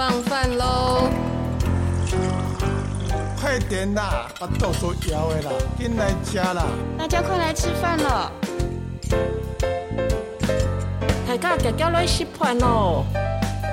[0.00, 1.10] 放饭喽！
[3.38, 6.64] 快点啦，把豆腐摇的啦，进来吃啦！
[6.96, 8.32] 大家快来吃饭了！
[11.28, 13.04] 大家脚脚来吃饭喽！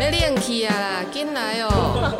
[0.01, 2.17] 要练气啊，进来哦！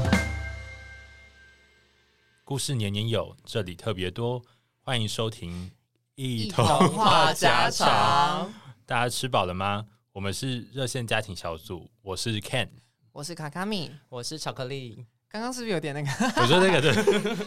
[2.44, 4.40] 故事年年有，这里特别多，
[4.80, 5.70] 欢迎收听
[6.14, 8.50] 一通话家常。
[8.86, 9.84] 大家吃饱了吗？
[10.12, 12.68] 我们是热线家庭小组，我是 Ken，
[13.12, 15.06] 我是卡卡米，我是巧克力。
[15.28, 16.08] 刚刚是不是有点那个？
[16.42, 16.92] 我说那个的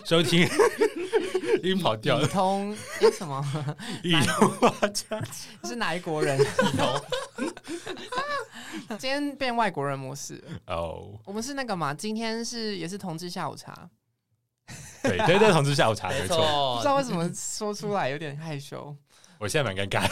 [0.05, 0.47] 收听
[1.61, 2.23] 音跑掉了。
[2.23, 3.45] 一通有什么？
[4.01, 5.21] 一通话家
[5.65, 6.39] 是哪一国人？
[6.39, 7.01] 一通。
[8.97, 11.11] 今天变外国人模式哦。
[11.11, 11.19] Oh.
[11.25, 11.93] 我们是那个嘛？
[11.93, 13.89] 今天是也是同志下午茶。
[15.01, 16.77] 对对对，同志下午茶没错。
[16.77, 18.95] 不知道为什么说出来有点害羞。
[19.37, 20.09] 我现在蛮尴尬。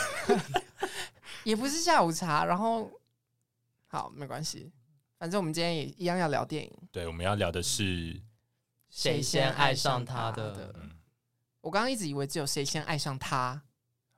[1.43, 2.91] 也不是下午茶，然后
[3.87, 4.71] 好没关系，
[5.17, 6.71] 反正我们今天也一样要聊电影。
[6.91, 8.21] 对，我们要聊的是
[8.89, 10.73] 谁先爱上他的。
[10.79, 10.91] 嗯，
[11.61, 13.61] 我刚刚一直以为只有谁先爱上他，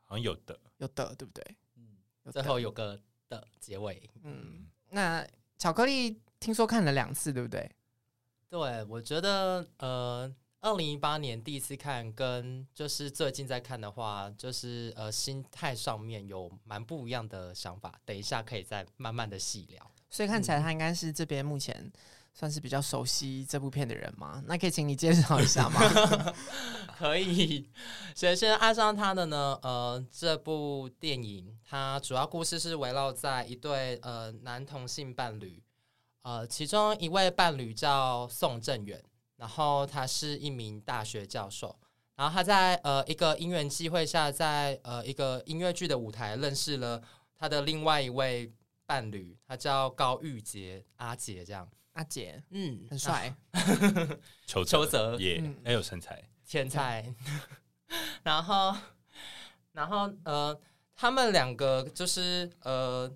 [0.04, 1.58] 好像有的，有的，对不对？
[1.76, 1.98] 嗯，
[2.32, 3.00] 最后有个
[3.30, 4.10] 的结尾。
[4.24, 5.26] 嗯，那
[5.58, 7.72] 巧克力听说看了两次，对不对？
[8.50, 10.34] 对，我觉得呃。
[10.64, 17.94] 二零一八年第一次看，跟就是最近在看的话，就是呃心态上面有蛮不一样的想法。
[18.06, 19.92] 等一下可以再慢慢的细聊。
[20.10, 21.92] 所以看起来他应该是这边目前
[22.34, 24.42] 算是比较熟悉这部片的人嘛？
[24.48, 26.34] 那可以请你介绍一下吗？
[26.98, 27.70] 可以。
[28.16, 29.60] 谁先爱上他的呢？
[29.64, 35.62] 呃，这部电影它主要故事是围绕在一对呃男同性伴侣，
[36.22, 39.04] 呃，其中一位伴侣叫宋正远。
[39.44, 41.78] 然后他是一名大学教授，
[42.16, 47.04] 然后他在呃一个因缘机会下，在呃一个音乐剧的舞台认识了
[47.36, 48.50] 他的另外一位
[48.86, 53.36] 伴侣，他叫高玉洁，阿杰这样，阿杰，嗯，很帅，
[54.48, 55.18] 邱邱泽。
[55.20, 57.14] 也很有身材，天才。
[58.24, 58.74] 然后，
[59.74, 60.58] 然后呃，
[60.96, 63.14] 他们两个就是呃，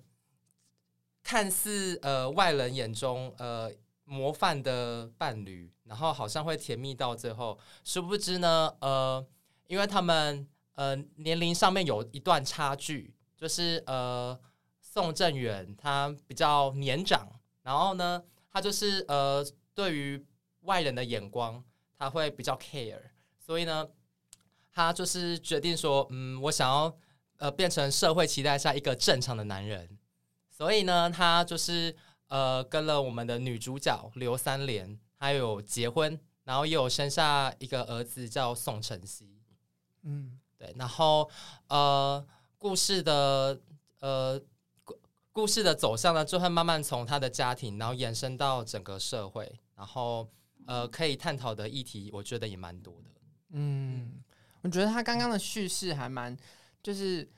[1.22, 3.72] 看似呃外人眼中呃。
[4.10, 9.24] 模范的伴侣，然后好像会甜蜜到最后，殊不知呢，呃，
[9.66, 14.38] 因为他们呃年龄上面有一段差距，就是呃
[14.80, 17.26] 宋正远他比较年长，
[17.62, 18.22] 然后呢，
[18.52, 19.44] 他就是呃
[19.74, 20.24] 对于
[20.60, 21.64] 外人的眼光
[21.98, 23.00] 他会比较 care，
[23.38, 23.88] 所以呢，
[24.70, 26.94] 他就是决定说，嗯，我想要
[27.38, 29.98] 呃变成社会期待下一个正常的男人，
[30.50, 31.96] 所以呢，他就是。
[32.30, 39.42] 呃，跟了我们的女主角刘三连，还有结婚，然后也有生下一个儿子叫宋晨曦。
[40.04, 41.28] 嗯，对，然后
[41.66, 43.60] 呃，故事的
[44.00, 44.40] 呃
[44.82, 44.98] 故
[45.32, 50.26] 故事的走向呢，就会慢慢从他的家庭，然后延伸到整个社会，然后
[50.66, 53.20] 呃，可以探讨的议题，我觉得也蛮多的。
[53.50, 54.22] 嗯，
[54.62, 56.34] 我觉得他刚刚的叙事还蛮
[56.82, 57.28] 就是。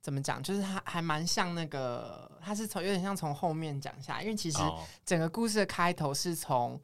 [0.00, 0.42] 怎么讲？
[0.42, 4.58] 就是他还蛮像那个，他是从有点像从后面讲下来，因为其实
[5.04, 6.80] 整个故事的开头是从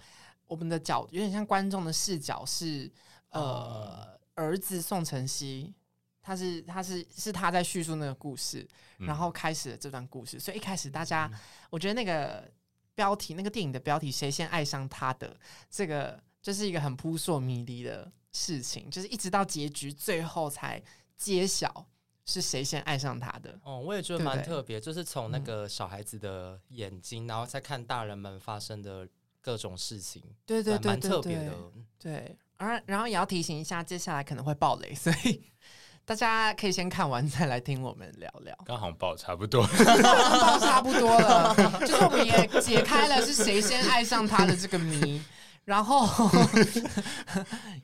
[0.47, 2.91] 我们的角，有点像观众的视角是
[3.31, 5.73] 呃儿子宋承熙，
[6.21, 8.69] 他是他是是他在叙述那个故事，
[8.99, 10.39] 然后开始了这段故事。
[10.39, 11.31] 所以一开始大家，
[11.71, 12.49] 我觉得那个
[12.95, 15.35] 标题，那个电影的标题“谁先爱上他的”
[15.71, 20.83] 这个，就是一个很扑朔迷离的事情，就是一直到结局最后才
[21.17, 21.87] 揭晓。
[22.27, 23.59] 是谁先爱上他的？
[23.63, 29.09] 哦，我也觉得蛮特别，就是从那个小孩子的眼睛，嗯、然后再看大人们发生的
[29.41, 31.53] 各种事情，对对对，蛮特别的。
[31.99, 35.41] 对，而然后也要提醒一下，接下来可能会爆雷，所以
[36.05, 38.57] 大家可以先看完再来听我们聊聊。
[38.65, 39.65] 刚好爆差不多，
[40.03, 45.23] 爆差不多了，就是我们也解开了是谁先爱上他的这个谜，
[45.65, 46.09] 然后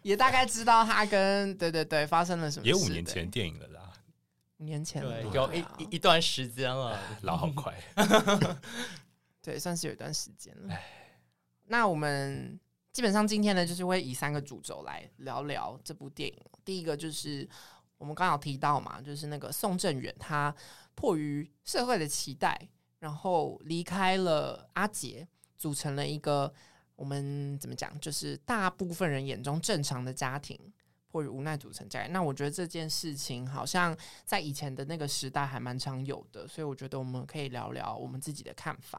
[0.03, 2.69] 也大概知道他跟对对对发生了什么事。
[2.69, 3.72] 也五年前电影了啦。
[4.65, 7.75] 年前对，有一一段时间了， 老好快，
[9.43, 10.75] 对，算是有一段时间了。
[11.67, 12.59] 那我们
[12.93, 16.37] 基本上今天呢，就是会以三个主轴来聊聊这部电影。
[16.65, 17.49] 第一个就是
[17.99, 20.55] 我们刚刚有提到嘛，就是那个宋正远，他
[20.95, 22.69] 迫于社会的期待，
[22.99, 25.27] 然后离开了阿杰，
[25.57, 26.53] 组成了一个
[26.95, 30.59] 我们怎么讲，就是大部分人眼中正常的家庭。
[31.13, 33.95] 迫于无奈组成家，那我觉得这件事情好像
[34.25, 38.99] 在以前的那个时代还蛮常有的，所以我觉得我们可以聊聊我们自己的看法。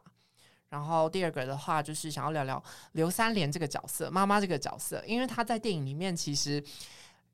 [0.68, 2.62] 然后第二个的话，就是想要聊聊
[2.92, 6.62] 刘三连这个角色，妈妈这个角色，因为她在电影里面其实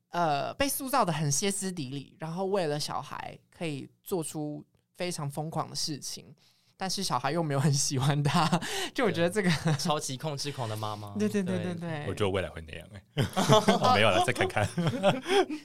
[0.09, 4.65] 呃被塑造得很歇斯底里，然后为了小孩可以做出
[4.97, 6.35] 非常疯狂的事情
[6.81, 8.59] 但是小孩又没有很喜欢他，
[8.91, 11.13] 就我觉得这个 超级控制狂的妈妈。
[11.13, 13.25] 对对对对对，我觉得未来会那样哎、欸，
[13.79, 14.67] 我没有了，再看看，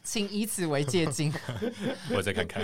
[0.04, 1.32] 请以此为借鉴，
[2.14, 2.62] 我再看看。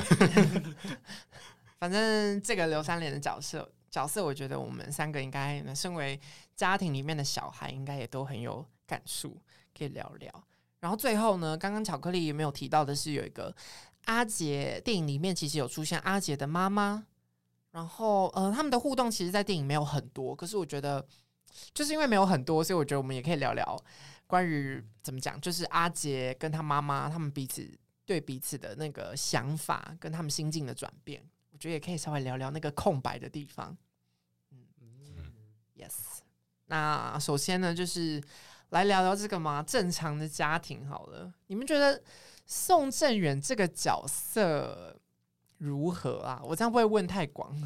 [1.79, 6.21] 反正这个刘三连的角色角色，我觉得我们三个应该身为
[6.55, 9.41] 家庭里面的小孩，应该也都很有感触，
[9.75, 10.31] 可以聊聊。
[10.81, 13.57] 然后最后呢，刚刚巧克力也没有提到的是，有一个
[14.05, 17.07] 阿杰电影里面其实有出现阿杰的妈妈。
[17.73, 20.37] 然后，呃，他们的互动其实，在电影没有很多。
[20.37, 21.05] 可是，我觉得，
[21.75, 23.77] 就是因为没有很多，所以我觉得我们也可以聊聊
[24.27, 27.67] 关于怎么讲，就是阿杰跟他妈妈他们彼此
[28.05, 31.23] 对彼此的那个想法，跟他们心境的转变。
[31.51, 33.75] 我觉得也可以稍微聊聊那个空白的地方。
[34.51, 35.33] 嗯嗯
[35.75, 36.21] ，Yes。
[36.67, 38.23] 那首先呢，就是
[38.69, 41.33] 来聊聊这个嘛，正常的家庭好了。
[41.47, 42.03] 你们觉得
[42.45, 44.99] 宋正远这个角色？
[45.63, 46.43] 如何啊？
[46.45, 47.57] 我这样会不会问太广？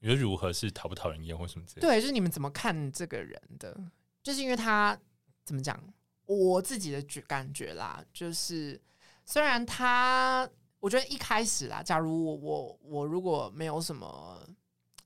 [0.00, 1.88] 你觉得如何是讨不讨人厌或什么之类的？
[1.88, 3.74] 对，就是你们怎么看这个人的？
[4.22, 4.96] 就是因为他
[5.42, 5.82] 怎么讲？
[6.26, 8.78] 我自己的觉感觉啦，就是
[9.24, 10.46] 虽然他，
[10.78, 14.46] 我觉得一开始啦，假如我我我如果没有什么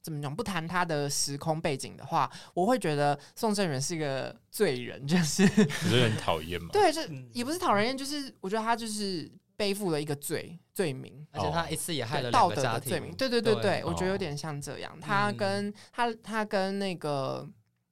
[0.02, 6.70] 怎么讲，不谈他的时空背景的话，我会觉得宋正元是一个罪人， 就是你觉得很讨厌吗？
[6.73, 7.00] 对，就
[7.32, 9.31] 也不是讨人厌，就是我觉得他就是。
[9.56, 13.10] 背负了一个罪罪名，而且他一次也害了道德的罪名。
[13.10, 14.98] 哦、对对对对，我觉得有点像这样。
[15.00, 17.48] 他跟他他跟那个，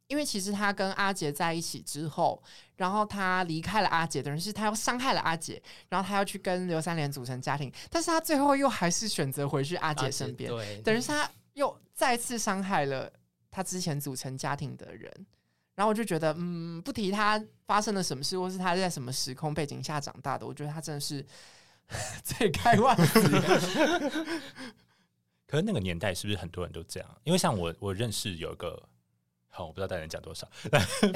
[0.08, 2.42] 因为其实他跟阿杰在一起之后，
[2.76, 13.10] 然后他离开了阿杰，等于是他又伤害了阿杰，然后他要去跟刘三连组成家庭，但是他最后又还是选择回去阿杰身边，对，等于是他又再次伤害了
[13.50, 15.10] 他之前组成家庭的人。
[15.74, 21.24] 然后我就觉得，嗯，不提他发生了什么事，或是他在什么时空背景下长大的，我觉得他真的是
[22.22, 23.20] 罪该万死。
[25.46, 27.20] 可是那个年代是不是很多人都这样？
[27.24, 28.82] 因为像我，我认识有一个，
[29.48, 30.48] 好，我不知道大家讲多少，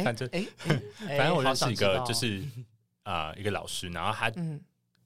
[0.05, 0.47] 反正，哎，
[1.17, 2.43] 反正我认识一个，就是
[3.05, 4.61] 啊、呃，一个老师，然后他，嗯、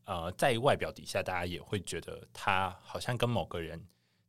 [0.04, 3.82] 呃，在外表底下，大家也会觉得他好像跟某个人。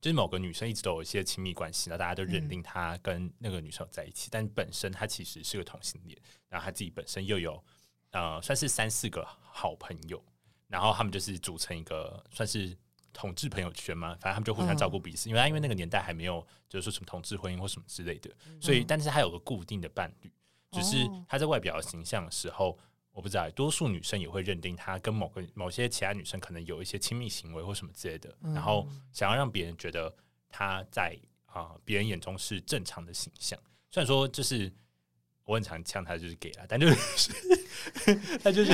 [0.03, 7.63] 就是某个女生一直都有一些亲密关系，那大家都认定他跟那个女生在一起，嗯、但本身他其实是个同性恋，然后他自己本身又有
[8.11, 10.21] 呃算是三四个好朋友，
[10.67, 12.77] 然后他们就是组成一个算是
[13.13, 18.29] 同志朋友圈嘛，反正他们就互相照顾彼此，嗯、因为他因为那个年代还没有就是说什么同志婚姻或什么之类的，
[18.59, 20.29] 所以但是他有个固定的伴侣，
[20.71, 20.97] 只是
[21.29, 22.77] 他在外表形象的时候。
[23.13, 30.13] 我不知道，多数女生也会认定他跟某个某些其他女生可能有一些亲密行为或什么之类的，嗯、然后想要让别人觉得
[30.49, 31.15] 他在
[31.45, 33.57] 啊别、呃、人眼中是正常的形象。
[33.91, 34.73] 虽然说就是
[35.45, 37.31] 我很常呛他就是 gay 啦，但就是
[38.41, 38.73] 他就是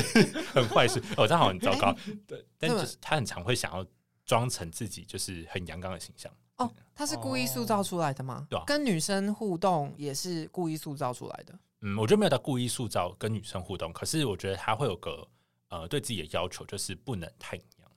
[0.53, 1.93] 很坏事哦，这好像很糟糕。
[2.25, 3.85] 对，但就是他很常会想要
[4.25, 6.31] 装成自己就是很阳刚的形象。
[6.55, 8.47] 哦，他是故意塑造出来的吗？
[8.49, 11.57] 对、哦，跟女生互动也是故意塑造出来的。
[11.81, 15.27] 嗯，我觉得没有到故意塑造跟女生互动，可是我觉得他会有个
[15.69, 17.89] 呃对自己的要求，就是不能太娘。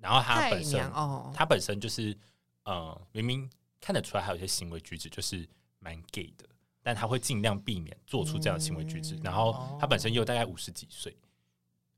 [0.00, 2.16] 然后他本身，哦、他本身就是
[2.64, 5.46] 呃明明看得出来，还有一些行为举止就是
[5.78, 6.46] 蛮 gay 的，
[6.82, 9.14] 但他会尽量避免做出这样的行为举止。
[9.16, 11.14] 嗯、然后他本身又大概五十几岁，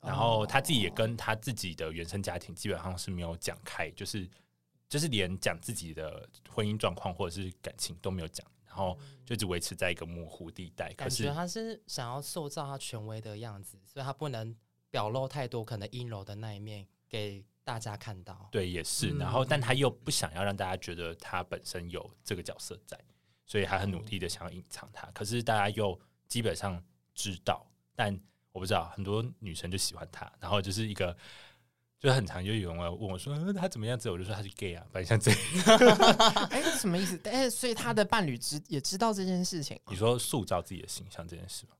[0.00, 4.28] 哦、然后他自己也跟他自己的原生家庭基本上是没有讲开，就是
[4.88, 8.46] 就是连讲自己的婚姻状况或者是感情都没有讲。
[8.76, 14.54] 然后就一直维持在一个模糊地带，可觉他是想要塑造他权威的样子，所以他不能
[14.90, 18.46] 表露太多可能阴柔的那一面给大家看到。
[18.52, 19.16] 对，也是。
[19.16, 23.00] 然后，但他又不想要让大家觉得他本身有这个角色在，
[23.46, 25.06] 所以他很努力的想要隐藏他。
[25.12, 28.12] 可是大家又基本上知道，但
[28.52, 31.16] 我不知道很多女生就喜欢他，然后就是一个。
[31.98, 35.38] 就很常就有人问我说、呃、他怎么样子，我就说他是 gay 啊，反正像这样。
[36.50, 37.18] 哎，什么意思？
[37.24, 39.80] 哎，所以他的伴侣知也知道这件事情。
[39.88, 41.72] 你说塑造自己的形象这件事吗？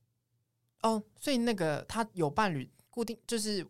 [0.81, 3.65] 哦，所以那个他有伴侣，固定就是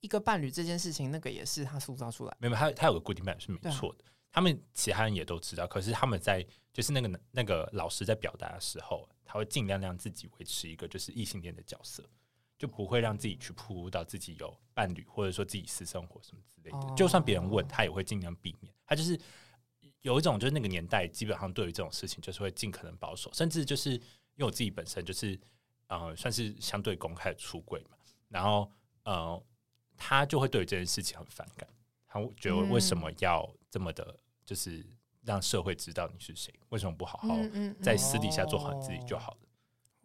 [0.00, 2.36] 一个伴侣这件事情，那个也是他塑造出来。
[2.38, 4.04] 没有，他他有个固定伴侣是没错的。
[4.04, 12.04] 啊、他们其他人也都知道，可是他们在就是那个那个老师在表达的时候，他会尽量让自己维持一个就是异性恋的角色。
[12.58, 16.94] 就不会让自己去暴露到自己有伴侣，或者说自己私生活什么之类的。
[16.96, 18.74] 就算别人问他，也会尽量避免。
[18.84, 19.18] 他就是
[20.02, 24.00] 有一种，就是那个年代基本上对于这种事情，就是会尽可能保守，甚至就是因
[24.38, 25.38] 为我自己本身就是
[25.86, 27.96] 呃，算是相对公开的出柜嘛。
[28.28, 28.70] 然后
[29.04, 29.42] 呃，
[29.96, 31.68] 他就会对这件事情很反感，
[32.06, 34.84] 他觉得为什么要这么的，就是
[35.22, 36.52] 让社会知道你是谁？
[36.70, 37.36] 为什么不好好
[37.80, 39.47] 在私底下做好你自己就好了？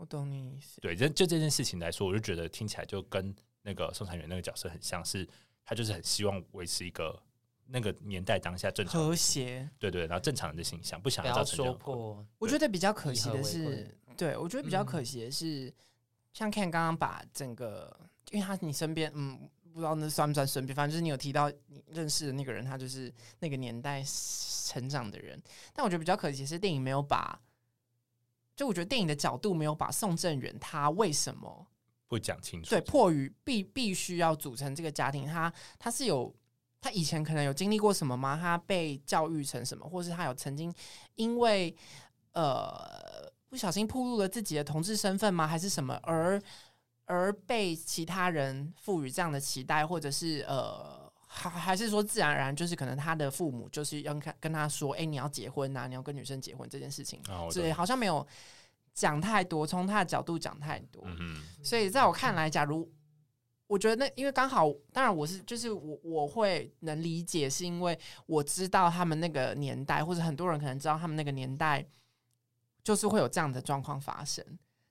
[0.03, 0.81] 我懂你意思。
[0.81, 5.25] 对，就就这件事情来说，我就觉得听起来就跟那个宋采元那个角色很像是，
[5.63, 7.17] 他就是很希望维持一个
[7.67, 12.25] 那个年代当下正常和谐，对对，然后正常人的形象，不想要要说破。
[12.37, 15.73] 我觉得比较可惜的是，对我觉得比较可惜的是，嗯、
[16.33, 17.97] 像 Ken 刚刚把整个，
[18.31, 24.03] 因为他你身边，嗯，不知道那算不算身边，反正就是你有提到你认识的那个人，他就是那个年代
[24.67, 25.41] 成长的人。
[25.73, 27.39] 但我觉得比较可惜的是，电影没有把，
[28.55, 31.67] 就我觉得电影的角度没有把宋正元他为什么
[32.07, 36.33] 不讲清楚，对，迫于必必须要组成这个家庭，他他是有。
[36.85, 38.37] 他以前可能有经历过什么吗？
[38.37, 40.69] 他被教育成什么，或是他有曾经
[41.15, 41.73] 因为
[42.33, 45.47] 呃不小心暴露了自己的同志身份吗？
[45.47, 46.37] 还是什么而
[47.05, 51.02] 而被其他人赋予这样的期待，或者是呃
[51.33, 57.21] 还还是说自然而然就是可能他的父母就是要跟跟他说，哎、欸，你要结婚呐，你要跟女生结婚这件事情，
[57.53, 58.25] 对、哦，好像没有
[58.93, 62.89] 讲太多，从他的角度讲太多，嗯、所以在我看来，假如。
[63.65, 67.97] 我觉得那因为刚好，当然我是就是我我会能理解，是因为
[68.27, 71.83] 我知道他们那个年代，或者很多人可能知道他们那个年代，
[72.83, 74.45] 就是会有这样的状况发生。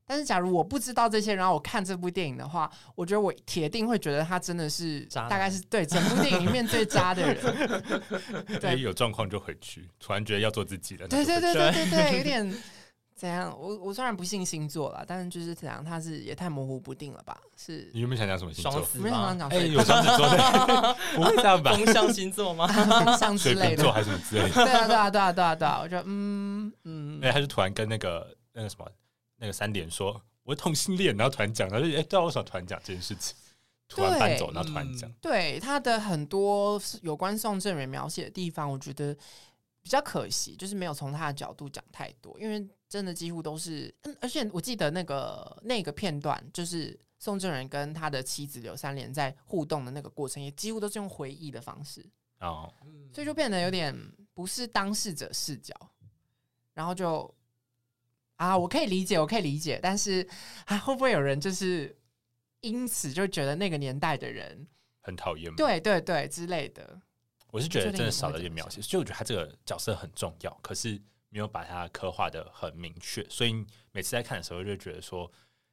[0.06, 7.38] 但是假如我不知道这些，然后我看这部电影的话，我觉得我铁定会觉得他真的是大概是对整部电影里面最渣的人。
[8.60, 11.08] 对，有状况就回去，突然觉得要做自己了。
[11.08, 12.54] 对对对对对对， 有点。
[13.14, 13.56] 怎样？
[13.56, 17.38] 我我虽然不信星座啦，但是就是怎样，他是也太模糊不定了吧？
[17.56, 18.84] 是你有没有想讲什么星座？
[18.94, 19.48] 没有想讲。
[19.48, 21.72] 哎、欸，有双子座的， 不会这样吧？
[21.72, 22.66] 风象星座吗？
[22.66, 24.54] 风象之类的，座还是什么之类的？
[24.64, 25.80] 对啊，对啊，对啊，对啊，对啊！
[25.84, 27.20] 我觉得，嗯嗯。
[27.22, 28.84] 哎、欸，他就突然跟那个那个什么
[29.42, 33.36] 那个三点说，我同性恋，然后突然讲，然后就哎，欸、对啊，为什么突然讲这件事情？
[33.88, 35.14] 突然搬走，然后突然讲、嗯。
[35.20, 39.12] 对他的很多有关宋正元描写的地方，我觉得
[39.82, 42.66] 比较可惜，就是没有从他的角度讲太多，因为。
[42.92, 52.04] 真的几乎都是，嗯，而且我记得那个那个片段，就是宋正元跟他的妻子刘三连在互动的那个过程，也几乎都是用回忆的方式
[52.40, 52.70] 哦，
[53.10, 53.98] 所以就变得有点
[54.34, 55.74] 不是当事者视角，
[56.74, 57.34] 然后就
[58.42, 60.26] 啊，我可以理解，我可以理解，但是
[60.66, 61.96] 啊，会不会有人就是
[62.60, 64.66] 因此就觉得那个年代的人
[65.00, 65.54] 很讨厌？
[65.56, 67.00] 对对对之类的，
[67.50, 71.00] 我是觉得真的少了一点描写，所以我觉得他这个角色很重要，可是。
[71.34, 75.32] 没有把它刻画的很明确，所以每次在看的时候就觉得说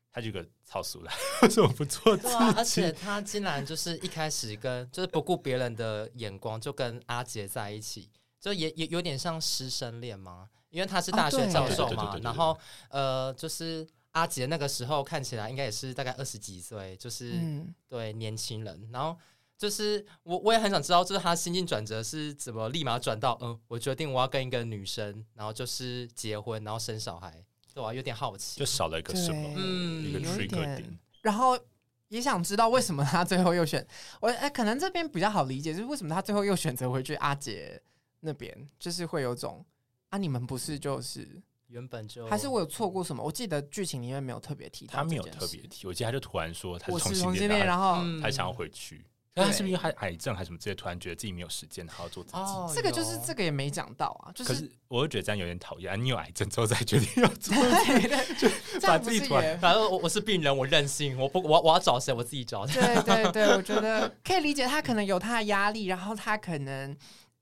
[0.09, 1.11] 他这个超俗的，
[1.43, 2.33] 为什么不做自己？
[2.33, 8.09] 对啊，而且他竟然就是一开始跟就是不顾别人的眼光就跟阿杰在一起，
[8.39, 12.17] 就也也有点像师生恋嘛，因为他是大学教授嘛。
[12.23, 12.57] 然后
[12.89, 19.17] 呃，就是阿杰那个时候看起来应该也是大概二十几岁，就是、嗯、对年轻人，然后。
[19.59, 27.93] 就是我，我也很想知道，就是他心境转折是怎么立马转到，嗯，我决定我要跟一个女生，然后就是结婚，然后生小孩，对吧？
[27.93, 30.97] 有点好奇，就少了一个什么，嗯，一个 trigger 点。
[31.23, 31.59] 然后
[32.07, 33.85] 也想知道为什么他最后又选
[34.21, 37.81] 我，哎，可能这边比较好理解，就是为什么他最后又选择回去阿杰
[38.21, 39.65] 那边，就是会有种
[40.09, 41.27] 啊，你们不是就是
[41.67, 43.23] 原本就还是我有错过什么？
[43.23, 49.05] 我记得剧情里面没有特别提到，他没有特别提，我记得他就突然说他是同性恋，然后他想要回去。
[49.35, 52.37] 那他是不是因为癌症还是什么之类，突然觉得自己没有时间好好做自己？
[52.37, 54.31] 哦，这个就是这个也没讲到啊。
[54.33, 56.03] 就是，可是我会觉得这样有点讨厌。
[56.03, 58.07] 你有癌症之后再决定要做自己，
[58.39, 62.65] 就把自己突然，反正我我是病人，我任性，我不我我要找谁我自己找。
[62.65, 66.97] 对对对，我觉得 可以理解，他可能有他的压力，然后他可能。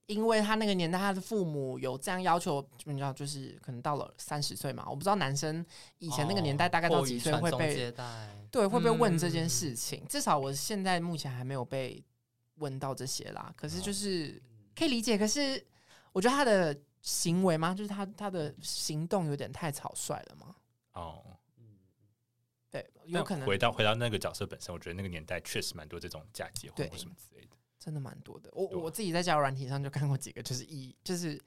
[0.08, 5.64] 因为他那个年代，他的父母有这样要求，你知道，就是可能到了三十岁嘛，我不知道男生
[6.00, 7.94] 以前那个年代大概到几岁会被，
[8.50, 10.02] 对，会被问这件事情。
[10.02, 12.02] 嗯、至少我现在目前还没有被
[12.56, 13.54] 问到这些啦。
[13.58, 14.42] 可是就是
[14.74, 15.62] 可以理解，可是
[16.14, 20.56] 我觉得他的行为嘛，就是他他的行动有点太草率了嘛。
[20.94, 21.22] 哦，
[22.72, 27.57] 对，有可能回到回到那个角色本身，我觉得那个年代确实蛮多这种假结婚或什么之类的。
[27.80, 31.40] 真的蛮多的，我我自己在交友软体上就看过几个，就是已就是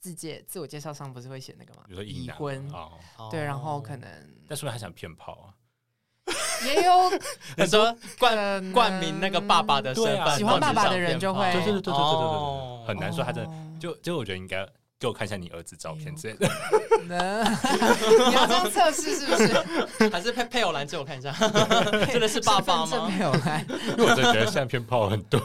[0.00, 1.82] 自介自我介绍上不是会写那个吗？
[1.86, 4.08] 比如说已婚，哦、对，然后可能，
[4.48, 5.54] 但是不是还想骗炮啊？
[6.66, 6.92] 也有
[7.58, 14.66] 你说冠冠名那个爸爸的身份，啊、喜欢爸爸的人就会，对对对对对对很难说他真的，就就我觉得应该。
[15.04, 16.48] 给我看一下你儿子照片之类的，
[17.04, 20.08] 你要这样测试是不是？
[20.08, 21.30] 还是配配偶栏借我看一下？
[22.10, 23.06] 真的是爸爸吗？
[23.10, 25.38] 配偶栏，因为我真的觉得相片炮很多。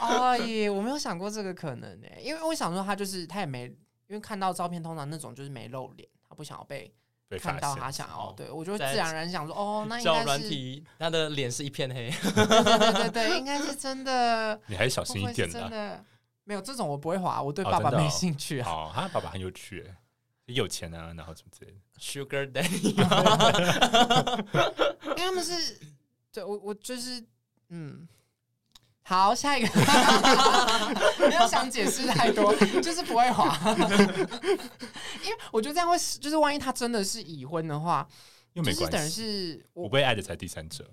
[0.00, 3.64] 哎呀，我没有想过这个可能呢，因为我想说他就是他也没，
[4.08, 6.92] 因为看到照片通常那种就是没露脸，他不想要被
[7.40, 14.60] 看到他想要，对我就自然而然想说哦，那应该是他的脸是一片黑，对对对对，应该是真的。
[14.66, 16.04] 你还小心一点的。
[16.48, 18.70] 没有这种我不会滑，我对爸爸没兴趣啊。
[18.70, 19.84] 哦，他爸爸很有趣，
[20.46, 21.76] 有钱啊，然后什么之类的。
[22.00, 22.96] Sugar Daddy，
[25.04, 25.78] 因为他们是，
[26.32, 27.22] 对我我就是，
[27.68, 28.08] 嗯，
[29.02, 29.68] 好，下一个，
[31.28, 33.54] 没有想解释太多，就是不会滑。
[35.22, 38.08] 因为我觉得这样会，就是万一他真的是已婚的话，
[38.54, 40.90] 又没关系，就是等于是不被爱的才第三者。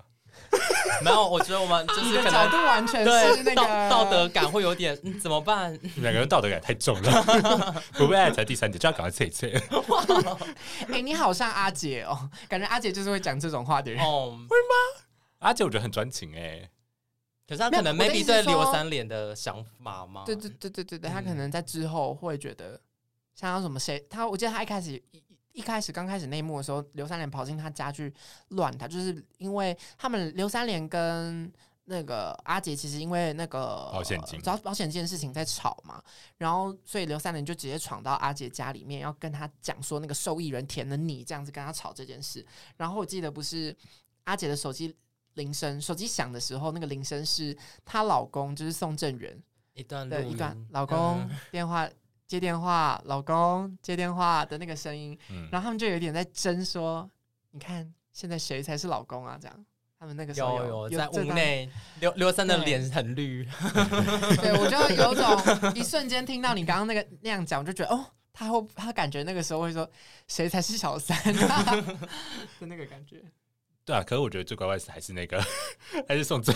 [1.01, 5.77] 没有，我觉得我们就是可能角度完全是那个道道德感会有点、嗯、怎么办？
[5.97, 9.47] 两个人道德感太重了， 不被爱才第三者，就要赶快撤一撤。
[10.87, 15.05] 哎、欸，你好像阿姐哦，感觉阿姐就是会讲这种话的人哦，会吗？
[15.39, 16.69] 阿姐我觉得很专情哎、欸，
[17.47, 20.23] 可是他可能 maybe 对刘三连的想法吗？
[20.25, 22.79] 对对对对对对，他可能在之后会觉得
[23.35, 24.05] 想要什么谁？
[24.09, 25.01] 他我记得他一开始。
[25.55, 28.13] 一开始刚开始内幕的时候，刘三连跑进他家去
[28.49, 31.51] 乱他，就是因为他们刘三连跟
[31.85, 36.03] 那个阿杰其实因为那个保险金找保险金的事情在吵嘛，
[36.37, 42.45] 然后所以刘三连就直接闯到阿杰家里面，要跟他讲说那个受益人填了你这样子跟他吵这件事。
[42.75, 43.73] 然后我记得不是
[44.25, 44.93] 阿杰的手机
[45.35, 49.41] 铃声，手机响的时候，那个铃声是她老公就是宋正元
[49.73, 51.89] 一段的一段老公电话。
[52.25, 57.07] 嗯接电话，老公接电话的那个声音，嗯、然后他们就有点在争说，
[57.51, 59.37] 你看现在谁才是老公啊？
[59.39, 59.65] 这样，
[59.99, 63.45] 他们那个时候有，在屋内，刘刘三的脸很绿，
[64.37, 68.03] 对，对我就有种一瞬间听到你刚刚那个那样讲，我就觉得哦，
[68.33, 69.87] 他会他感觉那个时候会说
[70.27, 71.15] 谁才是小三
[71.47, 71.63] 啊
[72.59, 73.23] 的那个感觉。
[73.85, 75.39] 对啊，可是我觉得最乖乖是还是那个，
[76.09, 76.53] 还是宋正，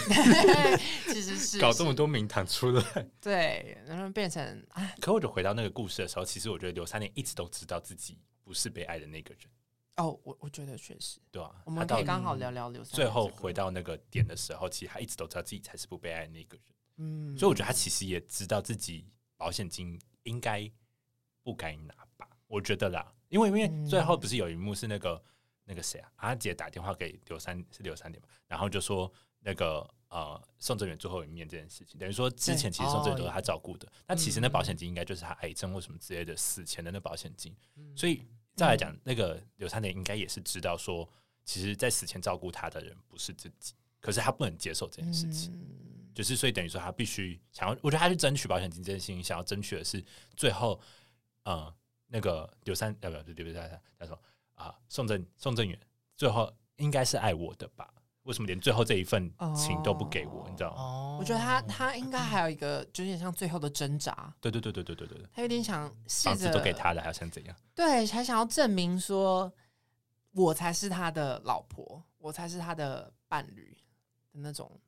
[1.13, 2.83] 其实是 搞这么多名堂出来，
[3.21, 4.95] 对，然后变成哎。
[5.00, 9.43] 可我就回到那个故事的时候，其实我觉得刘三连一直都知道自己不是被爱的那个人。
[9.98, 12.95] 哦，我我觉得确实，对啊，我们可以刚好聊聊刘三连。
[12.95, 16.65] 最后回到那个点的时候，其实他一直都知道自己才是不被爱的那个人。
[16.98, 19.05] 嗯，所以我觉得他其实也知道自己
[19.38, 20.67] 保险金应该
[21.43, 22.27] 不该拿吧？
[22.48, 25.21] 我觉得啦，因为因为最后不是有一幕是那个。
[25.69, 26.11] 那个谁啊？
[26.15, 28.27] 阿姐打电话给刘三，是刘三点嘛？
[28.47, 33.88] 然后就说那个呃，宋哲远最后一面这件事情，等于说之前其实宋哲远都是他照顾的。
[34.07, 37.55] 那、哦、其实那保险金应该就是他癌症或什么之类的死前的那保险金。
[37.75, 38.23] 嗯、所以
[38.55, 41.08] 再来讲，那个刘三点应该也是知道说，
[41.45, 50.03] 其实，在死前照顾他的人不是自己，可是他不能接受这件事情，嗯、就是所以等于说他必须想要，我觉得他去争取保险金这件事情，想要争取的是
[50.36, 50.82] 最后
[51.43, 51.71] 呃，
[52.08, 53.21] 那个刘三要不要？
[53.21, 54.19] 对对对，他说。
[54.60, 55.80] 啊，宋正宋正元
[56.15, 57.91] 最后应该是爱我的吧？
[58.24, 60.45] 为什么连最后这一份情都不给我？
[60.50, 61.17] 你知道吗？
[61.19, 64.32] 我觉得他他应该还有一个，就有点像最后的挣扎。
[64.39, 67.56] 对对对对对对对，他有点想房子都给他了，还要想怎样？
[67.74, 69.52] 对，还想要证明说，
[70.34, 73.76] 我才是他的老婆，我才是他的伴侣
[74.32, 74.80] 的那种。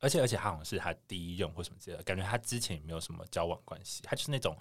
[0.00, 4.56] 而且而且，他好像是他第一任或什么之类的，感觉他之前也没有什么交往关系，他就是那种。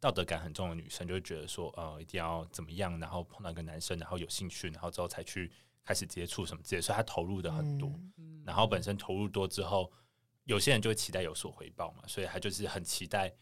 [0.00, 5.50] 道德感很重的女生就会觉得说，呃，一定要怎么样，然后碰到一个男生，然后有兴趣，然后之后才去
[5.84, 7.88] 开始接触什么之类，所以她投入的很多。
[8.18, 9.90] 嗯、然后本身投入多之后，
[10.44, 13.34] 有些人就会期待有所回报嘛，所以她就是很期待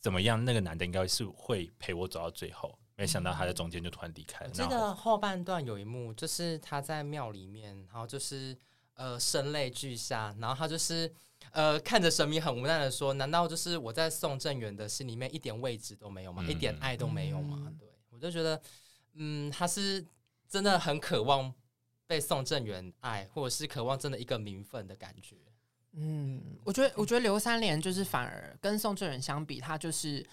[0.00, 2.78] 怎么样，那个男的应该是会陪我走到最后。
[2.98, 4.50] 没想到他在中间就突然离开了。
[4.54, 8.56] 这个后半段有一幕，就是他在庙里面，然后就是
[8.96, 11.10] 呃声泪俱下，然后他就是。
[11.52, 16.42] 呃，看着神明很无奈的说：“难道就是我在宋正元的心里面一点位置都没有吗？
[16.44, 18.60] 嗯、一点爱都没有吗？”嗯、对，我就觉得，
[19.14, 20.04] 嗯，他是
[20.50, 21.50] 真的很渴望
[22.06, 25.36] 被宋正元爱，或者是渴望真的一个名分的感觉。
[25.92, 30.26] 嗯，我觉得，我觉得刘三连就是反而跟宋正元相比，他就是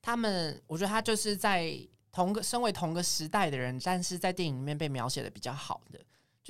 [0.00, 1.76] 他们，我觉得他就是在
[2.12, 5.98] 同个身为同个时代的人，但是在电影里面被描写的比较好的。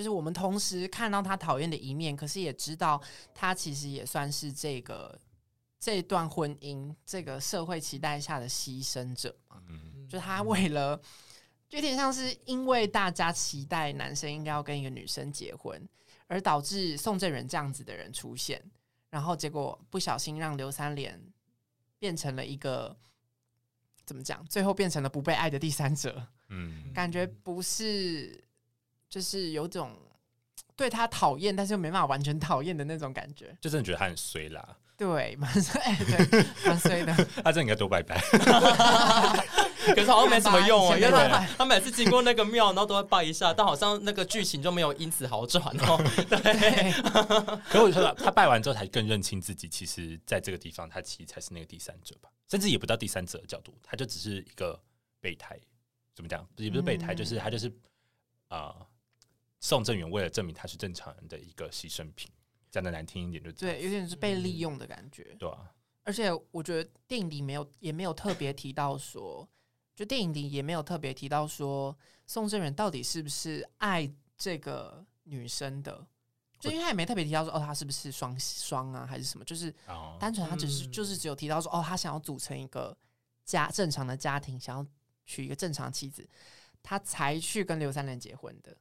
[0.00, 2.98] 就是我们同时看到他讨厌的一面，可是也知道
[3.34, 5.20] 他其实也算是这个
[5.78, 9.60] 这段婚姻这个社会期待下的牺牲者嘛。
[9.68, 10.96] 嗯，就他为了，
[11.68, 15.86] 就有点像是因为大家期待男生应该要跟一个女生结婚，
[16.28, 18.58] 而导致宋正元这样子的人出现，
[19.10, 21.22] 然后结果不小心让刘三连
[21.98, 22.96] 变成了一个
[24.06, 24.42] 怎么讲？
[24.46, 26.26] 最后变成了不被爱的第三者。
[26.48, 28.42] 嗯，感觉不是。
[29.10, 29.90] 就是有种
[30.76, 34.76] 对他讨厌，但是又没办法完全讨厌的那种感觉，就真的觉得他很衰啦。
[34.96, 37.12] 对，蛮衰，对，蛮衰的。
[37.42, 38.20] 他真的应该多拜拜，
[39.94, 40.92] 可是好像没什么用哦。
[41.00, 45.96] 因为他他每次经过那个庙，然后都会拜一下，但好像那个剧情就没有因此好转哦。
[46.28, 46.92] 对。
[47.70, 54.78] 可是我说他拜完之后，才更认清自己，其实在这个地方，他其实才是那个第三者吧，甚至也不到第三者的角度，他就只是一个
[55.18, 55.58] 备胎。
[56.14, 56.46] 怎么讲？
[56.56, 57.68] 也不是备胎，就是他就是
[58.48, 58.68] 啊。
[58.68, 58.86] 呃
[59.60, 62.30] 宋正元为了证明他是正常人的一个牺牲品，
[62.70, 65.28] 讲的难听一点就对，有点是被利用的感觉。
[65.32, 69.48] 嗯、对啊，而且我觉得电影里没有也没有特别提到说，
[69.94, 71.96] 就电影里也没有特别提到说
[72.26, 76.06] 宋正元到底是不是爱这个女生的。
[76.58, 79.44] 就因为他也没特别提到说哦，他是不是双双啊，还是什么？
[79.46, 79.74] 就是
[80.18, 82.96] 单纯他只是、嗯、就是只有提到说哦，他想要组成一个
[83.46, 84.86] 家正常的家庭，想要
[85.24, 86.28] 娶一个正常妻子，
[86.82, 88.76] 他才去跟刘三连结婚的。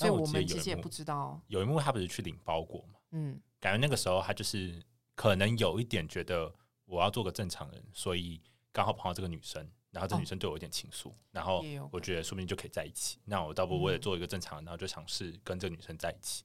[0.00, 1.40] 所以我们其实也不知道。
[1.48, 2.98] 有一幕他不是去领包裹嘛？
[3.12, 4.82] 嗯，感觉那个时候他就是
[5.14, 6.52] 可能有一点觉得
[6.84, 8.40] 我要做个正常人，所以
[8.72, 9.68] 刚好碰到这个女生。
[9.92, 13.18] 然后这女生对我有点情愫，哦、然后我觉得说不定就可以在一起。
[13.24, 16.44] 那我倒不如为了做一个正常人，然后就尝试跟这个女生在一起。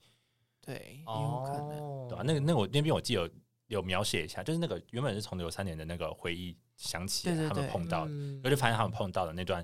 [0.59, 2.23] 对，有可能，哦、对吧、啊？
[2.25, 3.29] 那个那个我那边我记得有
[3.67, 8.11] 有描写一下，就是那个原本是从刘三年的那个回忆想起他们碰到的，
[8.43, 9.63] 我就发现他们碰到的那段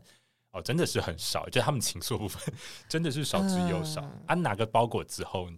[0.51, 2.53] 哦，真的是很少，就他们情愫部分
[2.87, 4.01] 真的是少之又少。
[4.01, 5.49] 嗯、啊，拿个包裹之后。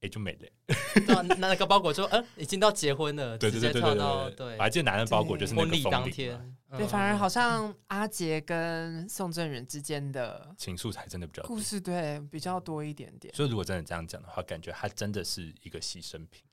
[0.00, 0.48] 哎、欸，就没了。
[0.94, 4.30] 对，拿了个包裹之后，嗯，已经到结婚了，对对对对对对。
[4.36, 6.56] 对，我还记得拿的包裹就是那个婚礼当天。
[6.70, 13.34] 对，反而好像阿杰跟宋正元之间的情愫才真的比较故事，对，比较多一点点。
[13.34, 16.44] 所以如果真的这样讲的话，感觉他真的是一个牺牲品。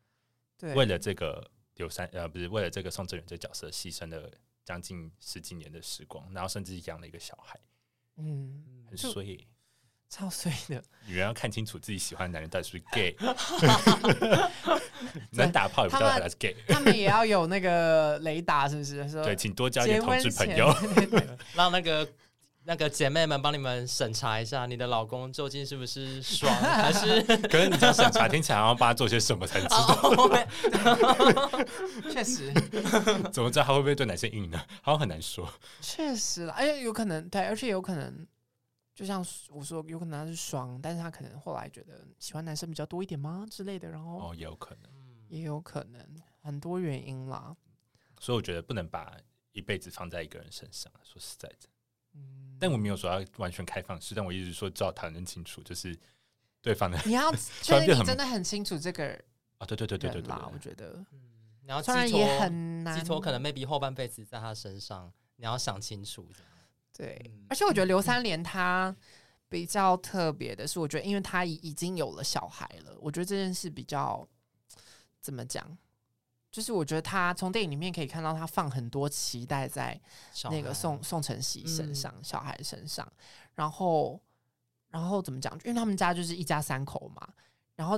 [0.58, 4.28] 对，为了这个刘三呃，不是为了这个宋正元这个角色，牺牲了
[4.64, 7.60] 将近十几年的时光，然后甚至养了一个小孩。
[8.18, 9.38] 嗯，很衰。
[10.08, 13.14] 超衰的，女人要看清楚自己喜欢的男人到底是不是 gay，
[15.32, 16.56] 能打炮也不知道他是 gay。
[16.68, 19.04] 他们也要有那个雷达，是不是？
[19.24, 20.74] 对，请多交一点同志朋友，
[21.54, 22.08] 让那个
[22.68, 27.22] 那个姐妹们帮你们审查一下，你的老公究竟是不是爽， 还是？
[27.48, 29.96] 可是你这样审查听起来，要帮他做些什么才知道？
[32.12, 32.52] 确实，
[33.32, 34.60] 怎么知道他会不会对男生硬呢？
[34.82, 35.48] 好像很难说。
[35.80, 38.28] 确实了，哎呀，有可能对，而且有可能。
[38.96, 44.90] 就像我说，有可能他是爽，但是他可能后来觉得喜欢男生比较多一点吗之类的，然后哦，也有可能，
[45.28, 46.02] 也有可能
[46.42, 47.54] 很多原因啦。
[48.22, 49.14] 所以我觉得不能把
[49.52, 51.68] 一辈子放在一个人身上，说实在的，
[52.14, 55.98] 嗯，但我没有说要完全开放式，但我一直说只要谈论清楚，就是
[56.62, 59.24] 对方的，你要 确定你真的很清楚这个人
[59.58, 61.20] 啊，对对对对对对，我觉得，嗯，
[61.66, 66.28] 然后当然也很难，寄托可能 maybe 后半辈子在他身上，你要想清楚。
[66.98, 68.96] 对，而且我觉得刘三连他
[69.50, 74.28] 比较特别的是，我觉得因为他已已经有了小孩了，我觉得这件事比较
[75.20, 75.78] 怎么讲？
[76.56, 80.00] 就是我觉得他从电影里面可以看到，他放很多期待在
[80.50, 83.06] 那个宋宋晨曦身上，嗯、小孩身上，
[83.56, 84.18] 然后
[84.88, 85.54] 然后怎么讲？
[85.66, 87.28] 因为他们家就是一家三口嘛，
[87.76, 87.98] 然后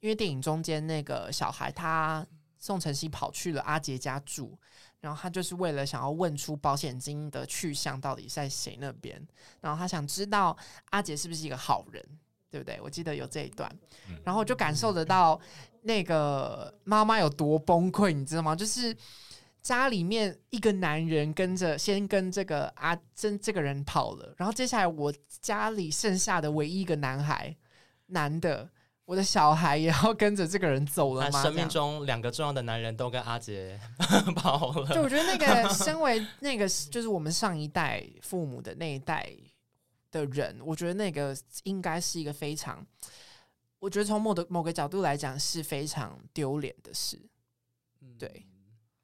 [0.00, 2.26] 因为电影中间那个小孩他。
[2.58, 4.58] 宋晨曦跑去了阿杰家住，
[4.98, 9.24] 然后他就是为了想要问出保险金的去向到底在谁那边，
[9.60, 12.02] 然后他想知道阿杰是不是一个好人，
[12.50, 12.80] 对不对？
[12.80, 13.70] 我记得有这一段，
[14.24, 15.38] 然后就感受得到
[15.86, 18.54] 那个妈妈有多崩溃，你知道吗？
[18.54, 18.94] 就是
[19.62, 27.56] 家里面一个男人跟着先跟这个阿珍这个人跑了，然后接下来我家里剩下的唯一一个男孩，
[28.06, 28.68] 男的。
[29.06, 31.40] 我的小孩也要跟着这个人走了吗？
[31.40, 33.78] 生命中两个重要的男人都跟阿杰
[34.34, 34.92] 跑了。
[34.92, 39.30] 就我觉得那个 身为那个就是我们上一代父母的那一代
[40.10, 42.84] 的人，我觉得那个应该是一个非常，
[43.78, 47.20] 我觉得从某的某个角度来讲是非常丢脸的事。
[48.18, 48.46] 对，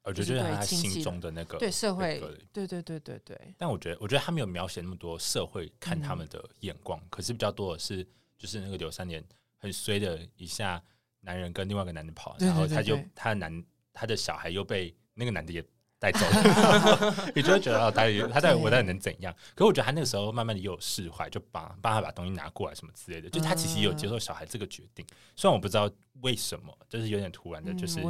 [0.03, 2.19] 我觉得就是他心中的那个对社会，
[2.51, 3.55] 对对对对对。
[3.57, 8.07] 但我觉得，我觉得他没有描写那么多社会看他们的眼光，嗯、可是比较多的是
[8.37, 9.23] 就是那个刘三年。
[9.57, 10.83] 很衰的一下，
[11.21, 15.63] 男人跟另外一个男的跑，然后他就他的男他的小孩又被那个男的也
[16.03, 19.33] 带走了， 你就会觉得哦，他他在我到底能怎样？
[19.55, 25.05] 可是我觉得他那个时候慢慢的又有释怀，就帮帮他把东西拿过来什么之类的，就他其实也有接受小孩这个决定，
[25.37, 25.89] 虽然我不知道
[26.19, 28.01] 为什么，就是有点突然的，就是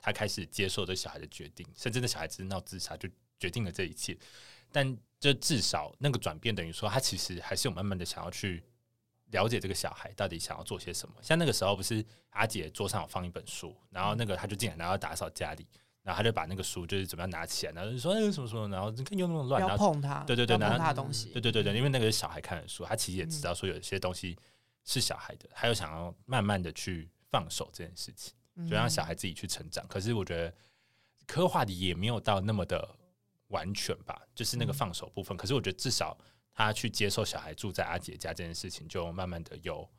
[0.00, 3.06] 他开始接受这小孩的决定，甚至那小孩子闹自杀就
[3.38, 4.16] 决定了这一切，
[4.72, 8.64] 但就至少那个转变等于说他其实还是有慢慢的想要去。
[9.30, 11.14] 了解这个小孩到底想要做些什么？
[11.20, 15.66] 像那个时候不是阿姐桌上有放一本书，然后那个他就进来，然后打扫家里，
[16.04, 24.38] 然后他就把那个书就是怎么样拿起来，然后就说哎什么什么，然后你看又那么乱，不要碰它，对对对，拿他的东西，对对对对，因为那个是小孩看的书，他其实也知道说有些东西
[24.84, 28.32] 是小孩的，他又想要慢慢的去放手这件事情，
[28.68, 29.84] 就让小孩自己去成长。
[29.88, 30.54] 可是我觉得
[31.26, 32.88] 刻画的也没有到那么的
[33.48, 35.36] 完全吧，就是那个放手部分。
[35.36, 36.16] 可是我觉得至少。
[36.56, 39.90] 他去接受小孩住在阿姐家这件事情，就慢慢的有，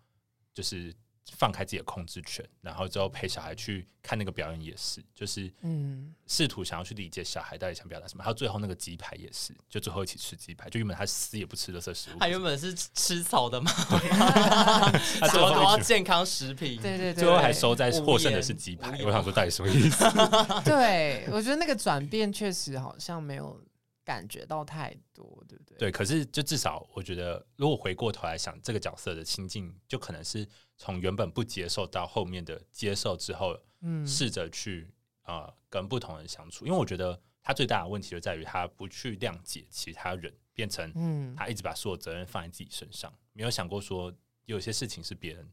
[0.53, 0.95] 就是
[1.33, 8.23] 放开自己的控制权，然后之后陪小孩去看那个表演也是，就是嗯，试图想要去理解小孩到底想表达什么。
[8.23, 13.71] 还有最后那个鸡排也是，就最后一起吃鸡排，就原本他死也不吃的色食物，他原本是吃草的嘛，
[15.19, 18.91] 他最后都要健康食品，对对对，最后还收在获胜的是鸡排。
[19.03, 20.05] 我想说到底什么意思？
[20.63, 23.59] 对，我觉得那个转变确实好像没有。
[24.05, 25.77] 感觉到太多，对不对？
[25.79, 34.87] 对，可是就至少我觉得，如果回过头来想这个角色的心境，就可能是从原本不接受到后面的接受之后，嗯，试着去
[35.23, 36.67] 啊、呃、跟不同人相处。
[36.67, 44.13] 因为我觉得他最大的问题就在于他不去谅解其他人，变成嗯，他一直把所有责任放在自己身上，没有想过说
[44.45, 45.43] 有些事情是别人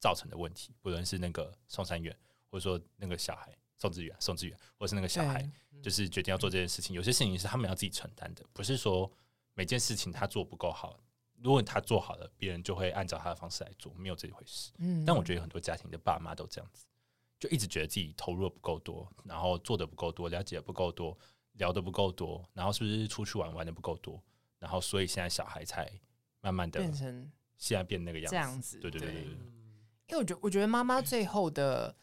[0.00, 2.16] 造成的问题，不论是那个松山院，
[2.50, 3.54] 或者说那个小孩。
[3.78, 5.48] 宋志远，宋志远，或是那个小孩，
[5.80, 6.94] 就是决定要做这件事情。
[6.96, 9.10] 有些事情是他们要自己承担的，不是说
[9.54, 10.98] 每件事情他做不够好，
[11.40, 14.72] 如果他做好了，别人就会按照他的方式来做，没有这一回事。
[14.78, 16.86] 嗯，但我觉得很多家庭的爸妈都这样子，
[17.38, 21.16] 就一直觉得自己投入的不够多，然后做的不够多，了解的不够多，
[21.52, 24.20] 聊的不够多，然后是不是出去玩玩的不够多，
[24.58, 25.88] 然后所以现在小孩才
[26.40, 28.30] 慢慢的变成现在变那个样子。
[28.30, 29.32] 这样子，对对对对对。
[30.08, 31.94] 因为我觉得，我觉得妈妈最后的，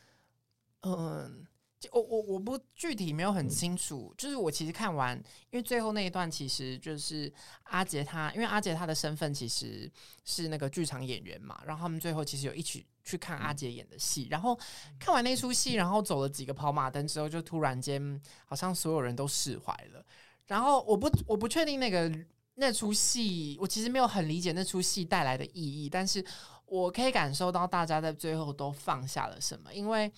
[0.83, 1.44] 嗯。
[1.91, 5.15] 我我我不具体没有很清楚，就是我其实看完，
[5.51, 7.31] 因为最后那一段其实就是
[7.63, 9.91] 阿杰他，因为阿杰他的身份其实
[10.23, 14.57] 是那个剧场演员嘛，然后他们最后其实有一起去看阿杰演的戏，然后
[14.97, 20.03] 看完那出戏，然后走了几个跑马灯之后，就突然间好像所有人都释怀了，
[20.47, 22.11] 然后我不我不确定那个
[22.55, 26.25] 那出戏，我其实没有很理解那出戏带来的意义，但是
[26.65, 30.11] 我可以感受到大家在最后都放下了什么，因为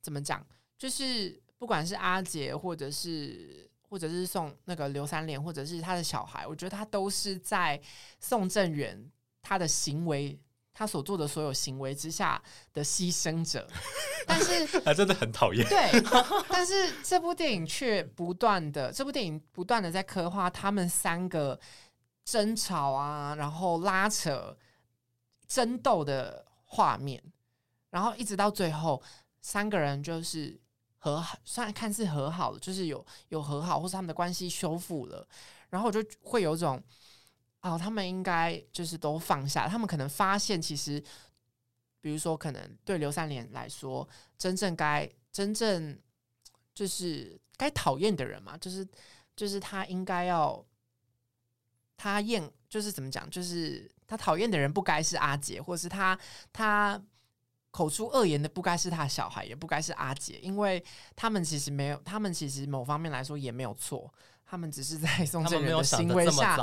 [0.00, 0.46] 怎么讲？
[0.78, 7.80] 就是不管是阿杰，或者是或者是宋那个刘三连，或者是他的小孩，我觉得他都是在
[8.20, 9.10] 宋正元
[9.42, 10.38] 他的行为，
[10.72, 12.40] 他所做的所有行为之下
[12.72, 13.66] 的牺牲者。
[14.24, 15.66] 但是 他真的很讨厌。
[15.68, 16.00] 对，
[16.48, 21.58] 但是这部电影却不断的，这部电影不断的在刻画他们三个
[22.24, 24.56] 争吵啊，然后拉扯、
[25.48, 27.20] 争斗的画面，
[27.90, 29.02] 然后一直到最后，
[29.40, 30.60] 三个人就是。
[30.98, 35.26] 和好，虽然看似和好了，就是有有和好，或是他们的关系修复了，
[35.70, 36.82] 然后我就会有种，
[37.60, 41.00] 哦，他们应该就是都放下，他们可能发现，其实，
[42.00, 44.06] 比如说，可能对刘三连来说，
[44.36, 45.96] 真正该真正
[46.74, 48.86] 就是该讨厌的人嘛，就是
[49.36, 50.64] 就是他应该要
[51.96, 56.18] 他厌，就是怎么讲，就是他讨厌的人不该是阿杰，或是他
[56.52, 57.00] 他。
[57.70, 60.82] 口出恶言的不该是他小孩，也不该是阿杰，因为
[61.14, 64.12] 他们其实没有，他们其实某方面来说也没有错，
[64.44, 66.56] 他们只是在宋正元的行为下，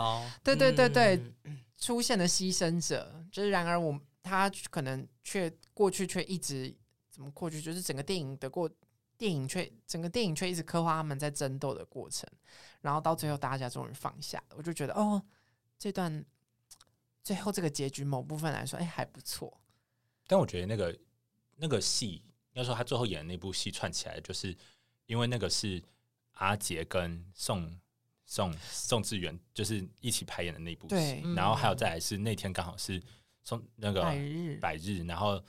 [0.44, 3.24] 对对对对，嗯、出现了牺牲者。
[3.32, 6.76] 就是然而我他可能却过去却一直
[7.12, 8.70] 怎么过去，就是整个电影的过
[9.16, 12.28] 电影却整个电影却一直刻画他们在争斗的过程，
[12.82, 15.22] 然后到最后大家终于放下，我就觉得哦，
[15.78, 16.26] 这段
[17.24, 19.62] 最后这个结局某部分来说，哎还不错。
[20.28, 20.98] 但我觉得那个
[21.58, 22.22] 那个戏，
[22.54, 24.56] 要说他最后演的那部戏串起来，就是
[25.06, 25.82] 因为那个是
[26.34, 27.80] 阿杰跟宋
[28.26, 33.02] 宋宋智元就是一起排演的那部戏，然后还有再来是那天刚好是
[33.44, 34.58] 宋那个百日。
[34.60, 35.42] 百日，然后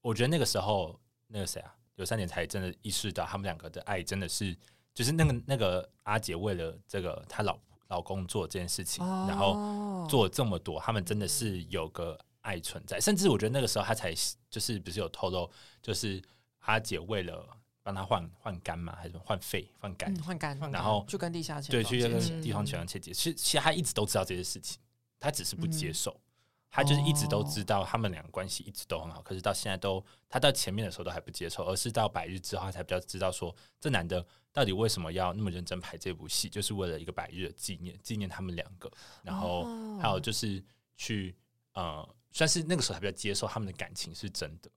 [0.00, 4.56] 我觉得那个时候那个谁啊，刘三姐才真的意识到他们两个的爱真的是，
[4.92, 12.18] 就是那个那个阿杰为了这个他老老公做这件事情，然后做这么多，他们真的是有个。
[12.42, 14.12] 爱存在，甚至我觉得那个时候他才
[14.50, 15.50] 就是不是有透露，
[15.80, 16.22] 就是
[16.60, 17.48] 阿姐为了
[17.82, 23.12] 帮他换换肝嘛，还是换肺换肝换肝，然后就跟地下对去跟地方全切结。
[23.12, 24.80] 其实其实他一直都知道这些事情，
[25.18, 26.22] 他只是不接受，嗯、
[26.70, 38.90] 他就是一直都知道他们两个关系一直都很好，可是到现在都他到前面的时候都还不接受，而是到百日之后他才比较知道说这男的到底为什么要那么认真拍这部戏，就是为了一个百日的纪念，纪念他们两个，
[39.22, 39.64] 然后
[39.98, 40.60] 还有就是
[40.96, 41.36] 去
[41.74, 42.08] 呃。
[42.32, 44.70] 算是那个时候还比较接受他们的感情是真的，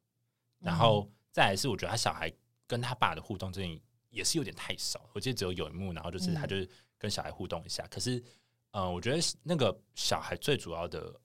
[0.59, 2.31] 然后再来是我觉得他小孩
[2.67, 8.21] 跟他爸的互动最近也是有点太少，我记得只有有一幕，然后就是他就是跟小孩互动一下，可是
[8.71, 11.17] 呃，我觉得那个小孩最主要的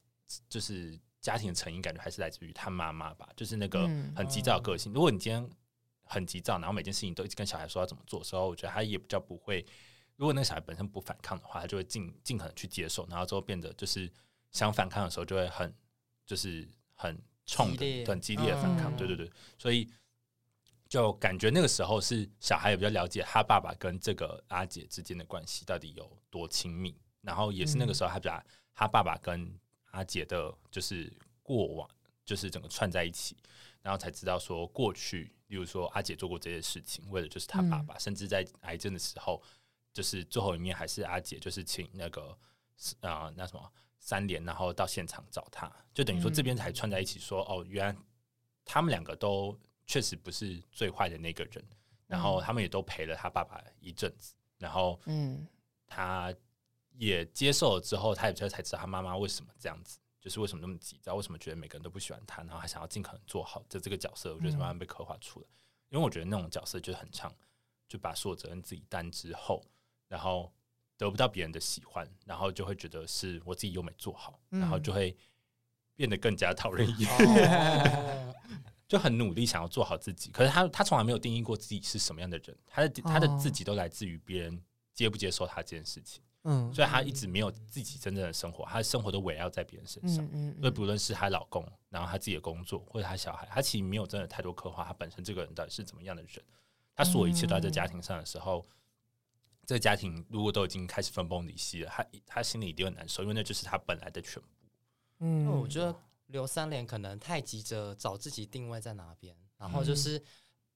[0.49, 4.93] 就是家庭的成因，感觉还是来自于他妈妈吧，就是那个很急躁的个性。
[4.93, 5.51] 如果你今天
[6.05, 9.65] 很急躁，然后每件事情都一直跟小孩说要怎么做的时候，我觉得他也比较不会。
[10.17, 14.09] 如果那个小孩本身不反抗的话，他就会尽尽可能去接受，然后之后变得就是
[14.53, 15.75] 想反抗的时候就会很。
[16.31, 16.65] 就是
[16.95, 19.91] 很冲的、很激烈的反抗，对对对，所以
[20.89, 29.53] 就感觉那个时候是小孩也比较了解他爸爸跟这个阿姐之间的关系到底有多亲密，然后也是那个时候他把他爸爸跟
[29.91, 31.13] 阿姐的，就是
[31.43, 31.91] 过往，
[32.25, 33.37] 就是整个串在一起，
[33.83, 39.43] 然后才知道说过去，例如说阿姐做过这些事情，为了就是他爸爸，甚至在癌症的时候，
[39.93, 42.39] 就是最后一面还是阿姐，就是请那个
[43.01, 43.73] 啊那什么。
[44.01, 47.97] 三连，然后到现场找他，就等于说这边才串在一起说，哦，原来
[48.65, 51.65] 他们两个都确实不是最坏的那个人，
[52.07, 55.47] 然后他们也都陪了他爸爸一阵子，然后嗯，
[55.87, 56.35] 他
[56.93, 65.47] 也接受了之后，他也才才知道他妈妈为什么这样子，就是为什么那么急躁，为什么觉得每个人都不喜欢他，然后他想要尽可能做好这这个角色，我觉得慢慢被刻画出来。
[65.47, 65.57] 嗯、
[65.91, 67.35] 因为我觉得那种角色就很长，
[67.87, 69.63] 就把所有责任自己担之后，
[70.09, 70.53] 然后
[71.07, 75.17] 得不到别人的喜欢，然后就会觉得是我自己又没做好，然后就会
[75.97, 77.11] 变得更加讨人厌。
[78.87, 84.61] 就很努力想要做好自己，可是他他从来没有定义过自己是什么样的人，他的他的自己都来自于别人
[84.93, 96.43] 接不接受他这件事情，嗯，所以他一直没有自己真正的生活，他的生活都围绕在别人身上，嗯，所以不论是她老公，然后他自己的工作或者他小孩，他其实没有真的太多刻画他本身这个人到底是怎么样的人，
[96.97, 98.67] 他所有一切都在这家庭上的时候，
[99.71, 104.49] 这个家庭如果都已经开始分崩离析了，他他心里一定很难受，因为那就是他本来的全部，
[105.21, 105.95] 嗯，我觉得。
[106.27, 110.23] 刘三连可能太急着找自己定位在哪边，然后就是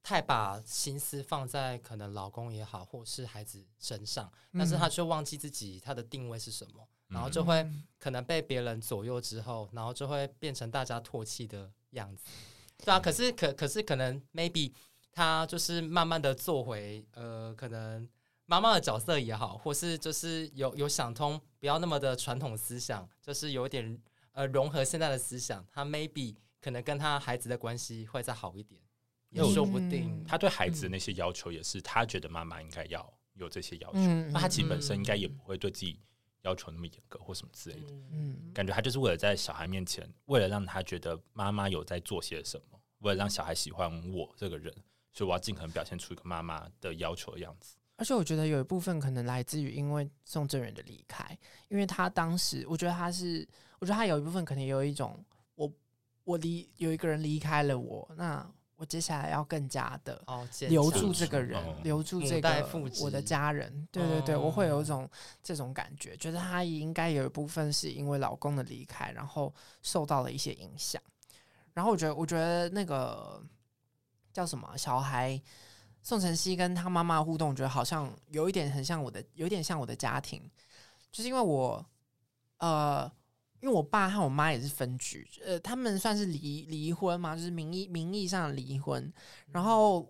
[0.02, 7.64] 太把心思放在可能老公也好，或是孩子身上，但是他却忘记自己他的定位是什么，然后就会
[8.00, 12.24] 可能被别人左右之后，然后就会变成大家唾弃的样子。
[12.78, 14.72] 对啊，可是可可是可能 maybe
[15.12, 18.09] 他就是慢慢的做回呃，可能
[18.46, 24.00] 妈妈的角色也好，或是就是有有想通，不要那么的传统思想，就是有点。
[24.37, 28.80] 呃，融合现在的思想，他 maybe 可能跟他孩子的关系会再好一点，
[29.30, 30.24] 也说不定。
[30.26, 34.00] 他对孩子的那些要求也是，他觉得妈妈应该要有这些要求。
[34.33, 36.00] 那他其实本身应该也不会对自己
[36.42, 37.92] 要求那么严格或什么之类的。
[38.11, 44.74] 嗯，感觉他就是为了在小孩面前，为了让他觉得妈妈有在做些什么，为了让小孩喜欢我这个人，
[45.12, 47.76] 所以我要尽可能表现出一个妈妈的要求的样子。
[47.96, 53.46] 而且我觉得有一部分可能来自于因为宋正元的离开，因为他当时，我觉得他是。
[53.80, 55.22] 我觉得他有一部分可能有一种，
[55.57, 55.70] 我
[56.22, 60.24] 我离有一个人离开了我，那我接下来要更加的
[60.70, 62.66] 留住这个人，哦、留住这个
[63.02, 63.87] 我的家人。
[63.92, 65.11] 对对对，哦、我会有一种
[65.42, 69.52] 这种感觉，觉得他也应该有一部分是因为老公的离开，然后
[69.83, 71.02] 受到了一些影响。
[71.74, 73.44] 然后我觉得，我觉得那个
[74.33, 75.38] 叫什么小孩
[76.05, 80.49] 宋晨曦跟他妈妈互动，我觉得好像有一点很像我的，有一点像我的家庭，
[81.11, 81.85] 就是因为我
[82.59, 83.11] 呃。
[83.61, 89.11] 因为我爸和我妈也是分居，呃，他们算是离离婚嘛，就是名义名义上离婚。
[89.53, 90.01] 然后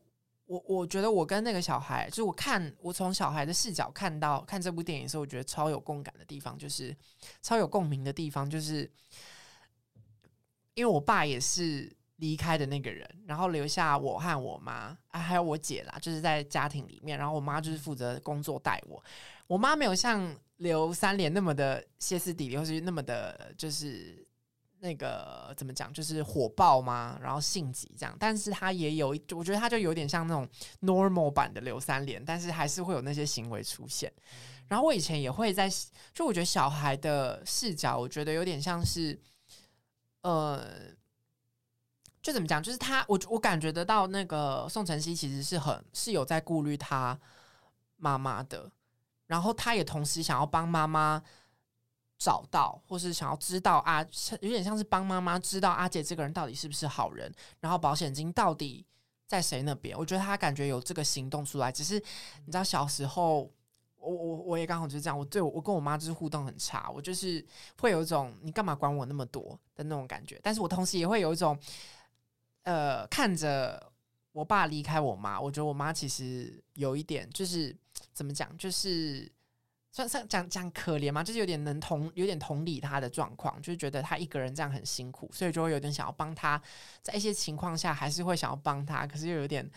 [0.47, 6.93] 我我觉得我跟那个小孩，就是我看我从小孩的视角看到看这部电影的时候，我觉得超有共感的地方，就是
[7.43, 8.91] 超有共鸣的地方，就是
[10.75, 19.03] 因为我爸也是离开的那个人，然后留下我和我妈啊，还有我姐啦，就是在家庭里面，然后我妈就是负责工作带我，
[19.47, 20.35] 我妈没有像。
[20.59, 24.25] 刘三连那么的歇斯底里，或是那么的，就是
[24.79, 27.19] 那个怎么讲，就是火爆吗？
[27.21, 30.49] 然后性急这样，但是她也有，我觉得她就有点像那种
[30.81, 34.11] normal 版的刘三连，但是还是会有那些行为出现。
[34.69, 35.69] 然后我以前也会在，
[36.15, 39.21] 就我觉得小孩的视角，我觉得有点像是，
[40.23, 40.65] 呃，
[42.25, 47.17] 就怎么讲，就是他，我我感觉得到那个宋晨曦其实是很是有在顾虑他
[47.99, 48.69] 妈妈的。
[49.27, 51.23] 然后他也同时想要帮妈妈
[52.19, 54.03] 找到，或是想要知道啊，
[54.41, 58.87] 有点像是帮妈妈知道阿杰这个人到底是不是好人，然后保险金到底
[59.27, 59.95] 在谁那边？
[59.95, 62.03] 我觉得他感觉有这个行动出来，只是
[62.47, 63.51] 你知道小时候，
[63.97, 67.45] 我我我也刚好就是这样，我对我我跟我妈就是互动很差，我就是
[67.81, 71.59] 会有一种你干嘛管我那么多的那种感觉，但是我同时也会有一种，
[72.65, 73.93] 呃，看着
[74.33, 77.75] 我爸离开我妈，我觉得我妈其实有一点就是。
[78.13, 78.57] 怎么讲？
[78.59, 79.31] 就是
[79.93, 86.61] 算算讲讲可怜嘛，就是有点能同有点同理他的状况，就是觉得他一个人这样很辛苦，所以就会有点想要帮他，
[87.03, 89.69] 在一些情况下还是会想要帮他，可是又有点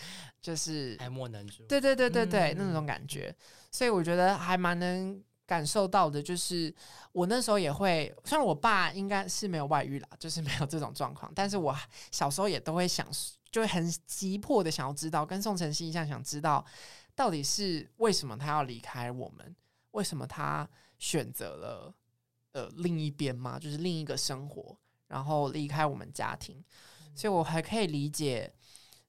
[0.42, 1.64] 就是爱莫能助。
[1.66, 3.34] 对对对对对，嗯、那种感觉。
[3.72, 6.72] 所以我觉得还蛮能感受到的，就是
[7.12, 11.76] 我那时候也会，虽然我爸应该是没有外遇啦，就是没有这种状况，但是我
[12.12, 13.08] 小时候也都会想，
[13.50, 16.64] 就会很急迫的想要知道，跟宋晨曦一样想知道。
[17.16, 19.56] 到底是为什么他要离开我们？
[19.92, 21.92] 为什么他选择了
[22.52, 23.58] 呃另一边吗？
[23.58, 26.64] 就是另一个生活，然后离开我们家庭。
[27.16, 28.54] 所以我还可以理解，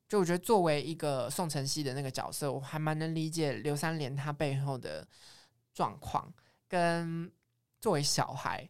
[0.09, 5.07] 就我觉得作为一个宋晨曦的那个角色，我还蛮能理解刘三连他背后的
[5.79, 6.35] 状况，
[6.67, 7.31] 跟
[7.81, 8.69] 作为小孩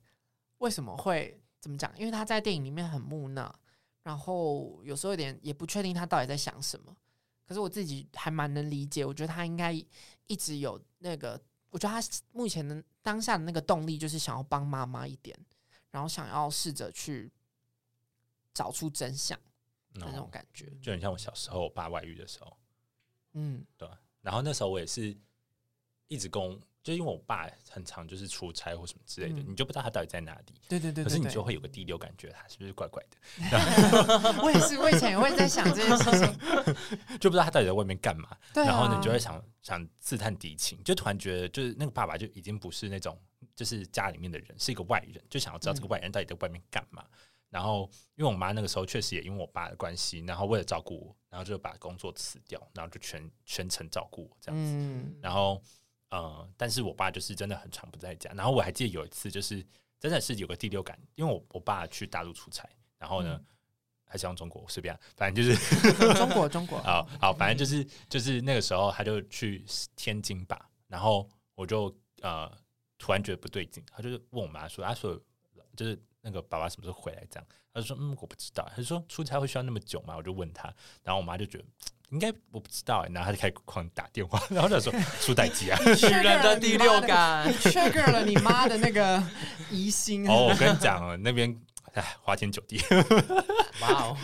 [0.59, 1.91] 为什么会怎么讲？
[1.99, 3.51] 因为他在电影里面很木讷，
[4.03, 6.95] 然后有时候有点也不确定他到底在想什么。
[7.47, 9.73] 可是我自己还蛮能理解，我觉得他应该
[10.27, 11.41] 一直有那个，
[11.71, 15.35] 我觉得他目前的当下的那个动力就是想要帮妈妈一点，
[15.91, 17.33] 然后想要试着去
[18.53, 19.39] 找出真相
[19.95, 22.59] 的那种感觉，哦，就很像我小时候我爸外遇的时候，
[23.33, 23.89] 嗯，对。
[24.21, 25.17] 然后那时候我也是
[26.09, 30.55] 一直跟就因为我爸很常就是出差或什么之类的，嗯、你就不知道他到底在哪里。
[30.69, 33.17] 对对对，对，可是你就会有个第六感觉，他是不是怪怪的？
[34.43, 36.39] 我也是，我以前也会在想这件事情，
[37.21, 38.35] 就不知道他到底在外面干嘛。
[38.55, 43.21] 对、啊，然后呢，你就会想想刺探敌情，就突然觉得，就是那个爸爸就已经不是那种
[43.55, 47.05] 就是家里面的人，是一个外人，就想要知道这个外人到底在外面干嘛。
[47.05, 47.19] 嗯、
[47.51, 54.73] 然后，因为我妈那个时候确实也因为我爸的关系，然后为了照顾我，然后就把工作辞掉，然后就全全程照顾我这样子。
[54.73, 55.63] 嗯、然后。
[56.11, 58.31] 呃，但是我爸就是真的很常不在家。
[58.33, 59.65] 然后我还记得有一次，就是
[60.01, 63.47] 真的是有个第六感，因为我我爸去大陆出差，然后呢，嗯、
[64.05, 66.81] 还是用中国随便，反正就是中国中国。
[66.83, 69.65] 好好，反正就是就是那个时候他就去
[69.97, 72.51] 天津吧，然后我就呃
[72.97, 75.21] 突然觉得不对劲，他就是问我妈说，他说
[75.77, 80.17] 就是那个爸爸什么时候回来这样，他就说嗯我不知道，他就说出差会需要那么久吗？
[80.17, 81.65] 我就问他，然后我妈就觉得。
[82.11, 89.23] 应该我不知道，然后他就开始狂打电话，然后就说出代机啊， 女人的第六感，trigger 了你妈的那个
[89.71, 90.27] 疑心。
[90.31, 91.55] 哦，我跟你讲，那边
[91.93, 92.81] 哎花天酒地，
[93.83, 94.17] 哇哦，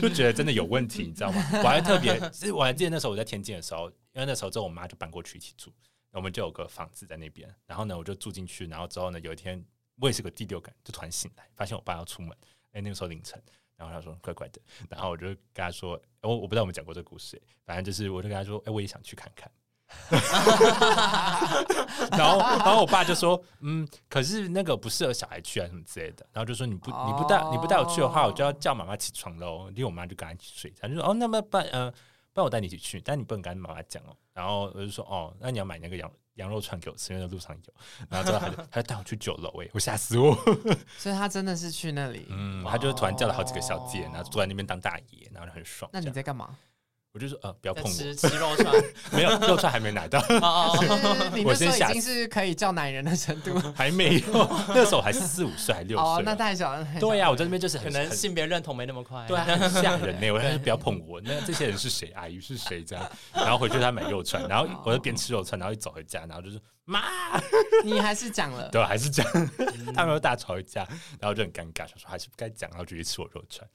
[0.00, 1.42] 就觉得真的有问题，你知道吗？
[1.62, 2.20] 我还特别，
[2.52, 5.72] 我还记得那时候我在天津的时候，因为那时候之后我妈就搬过去一起住，
[6.12, 9.64] 我们就有个房子在那边，然后呢我就住进去，然后之后呢有一天
[10.00, 12.30] 我也是个第六感，就突然醒来，发现我爸要出门，
[12.72, 13.42] 哎，那个时候凌晨。
[13.76, 19.50] 然后他说怪怪的，然后我就跟他说，我我不知道我们讲过这个故事，反正就是我就跟他说，哎，我也想去看看。
[22.12, 26.26] 然后然后我爸就说，嗯，可是那个不适合小孩去啊，什么之类的。
[26.32, 29.68] 然后就说你不你不带你不带我去的话，我就要叫妈妈起床喽。
[29.70, 31.90] 因为我妈就跟他一起睡，他就说哦，那么办呃，
[32.32, 34.16] 不然我带你一起去，但你不能跟妈妈讲哦。
[34.32, 37.74] 然后我就说哦，那你要买那个羊羊肉串给我吃，因为在路上有。
[38.08, 40.34] 然后之后他就 他就带我去酒楼，哎，我吓死我。
[40.98, 45.90] 所以他真的是去那里，嗯，他就突然叫了好几个小姐，然后坐在那边当大爷，然后就很爽。
[45.92, 46.56] 那你在干嘛？
[47.12, 47.90] 我就说呃，不要碰我。
[47.90, 48.74] 吃吃肉串，
[49.12, 50.18] 没有肉串还没拿到。
[51.44, 54.48] 我先已经是可以叫男人的程度， 还没有。
[54.68, 56.06] 那时候还是四五岁，还六岁。
[56.06, 56.86] 哦，那太小了。
[56.98, 59.26] 对呀，我在那边就是可能性别认同没那么快。
[59.28, 60.30] 对，很吓人呢。
[60.30, 61.20] 我说不要碰我。
[61.20, 62.10] 那这些人是谁？
[62.14, 62.82] 阿姨是谁？
[62.82, 63.06] 这样。
[63.34, 67.02] 然后回去他买肉串，然后我就边吃肉串，然后一走回家，然后就是妈，
[67.84, 68.70] 你还是讲了。
[68.70, 69.26] 对，还是讲。
[69.94, 70.88] 他们又大吵一架，
[71.20, 73.68] 然后就很尴尬，说还是不该讲，然后直接吃我肉串。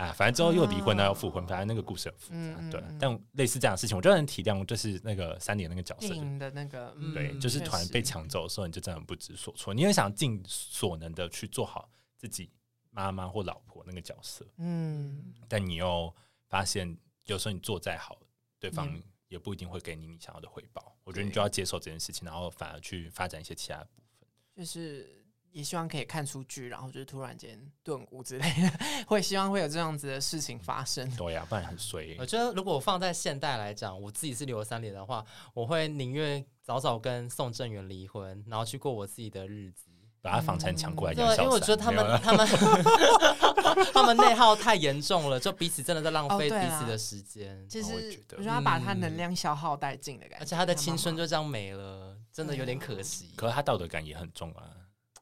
[0.00, 2.82] 啊，反正之后又离婚了，要复婚，反正那个故事很复杂，对。
[2.98, 9.74] 但类似这样的事情，我就能体谅，就是那个三年那个角色的那个，对，就是突然被抢走的时候，你就真的很不知所措。
[9.74, 12.50] 你也想尽所能的去做好自己
[12.90, 16.10] 妈妈或老婆那个角色，嗯，但你又
[16.48, 16.96] 发现，
[17.26, 18.18] 有时候你做再好，
[18.58, 18.90] 对方
[19.28, 20.96] 也不一定会给你你想要的回报。
[21.04, 24.26] 我觉得你就要接受这件事情，然后反而去发展一些其他部分，
[24.56, 25.19] 就是。
[25.52, 28.72] 也希望可以看出剧，然后就是突然间顿悟之类的，
[29.06, 31.10] 会希望会有这样子的事情发生。
[31.16, 32.16] 对呀、啊，不然很衰。
[32.18, 35.24] 我觉得如果我放在现代来讲，我自己是刘三连的话，
[35.54, 39.90] 我会宁愿早早跟宋正元离婚，然后去过我自己的日子，
[40.22, 41.14] 把他房产抢过来。
[41.14, 42.46] 对，因为我觉得他们他们
[43.92, 47.66] 他们内耗太严重了，就彼此真的在浪费彼此的时间。
[47.68, 48.00] 其实我
[48.36, 53.32] 觉得他把他能量消耗殆尽的感觉，而且他的青春就这样没了，真的有点可惜。
[53.36, 54.70] 可是他道德感也很重啊。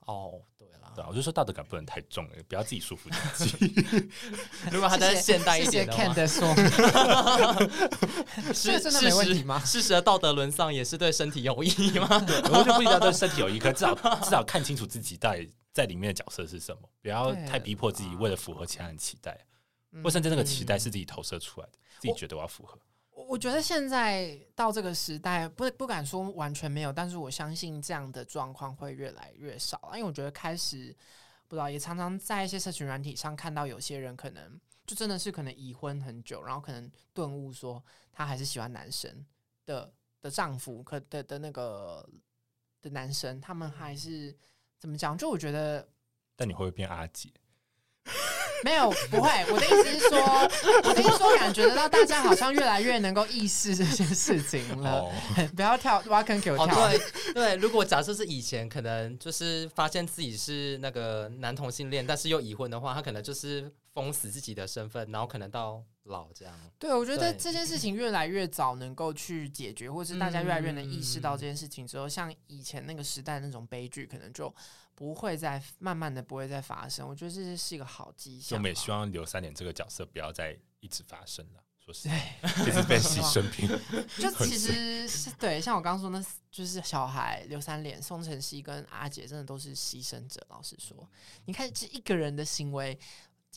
[0.09, 4.09] 哦，对了，对，我就说道德感不能太重了，不要自己束缚自己。
[4.73, 6.49] 如果他在现代一点的话，看的说，
[8.55, 9.59] 是真的没问题吗？
[9.61, 12.09] 事实的道德沦丧也是对身体有益吗？
[12.51, 19.39] 我就不一定要对身体有益，可至少至少看清楚自己在在里面的角色是什么，不要太逼迫自己为了符合其他人期待，
[20.03, 22.79] 或甚至那个期待是自己投射出来的，自己觉得我要符合。
[23.27, 29.81] 我觉得现在到这个时代，不不敢说完全没有，但是我相信这样的状况会越来越少。
[29.95, 30.95] 因为我觉得开始
[31.49, 39.27] 不知道，也常常在一些社群软体上看到有些人可能就真的是可能已婚很久，然后可能顿悟说他还是喜欢男生
[39.67, 39.93] 的
[40.23, 42.09] 的丈夫，可的的那个
[42.81, 44.35] 的男生，他们还是
[44.79, 45.19] 怎么讲？
[45.19, 45.87] 就我觉得，
[46.37, 47.31] 但你会不会变阿姐？
[48.65, 49.31] 没有，不会。
[49.51, 50.19] 我的意思是说，
[50.85, 55.01] 我的意思是说，感觉得到大家好像越来越能够意识这件事情了。
[55.01, 55.13] Oh.
[55.55, 56.67] 不要跳挖坑给我跳。
[56.67, 66.55] Oh, 对对，如果假设是以前，可能就是发现自己是那个男同性恋，但是又已婚的话，他可能就是封死自己的身份，然后可能到老这样。
[66.79, 74.53] 对，我觉得这件事情越来越早能够去解决，或是大家越来越能意识到这件事情之后，像以前那个时代那种悲剧，可能就。
[74.99, 78.51] 不会再慢慢的不会再发生，我觉得这是一个好迹象。
[78.51, 82.35] 就我们也希望刘三连这个角色不要再一直发生了，说实在，
[82.67, 83.69] 一直被牺牲品。
[84.19, 86.21] 就其 实是对，像我刚刚说，那
[86.51, 90.45] 就是小孩刘三连、宋晨曦跟阿杰，真的都是牺牲者。
[90.51, 91.09] 老实说，
[91.45, 92.99] 你看这一个人的行为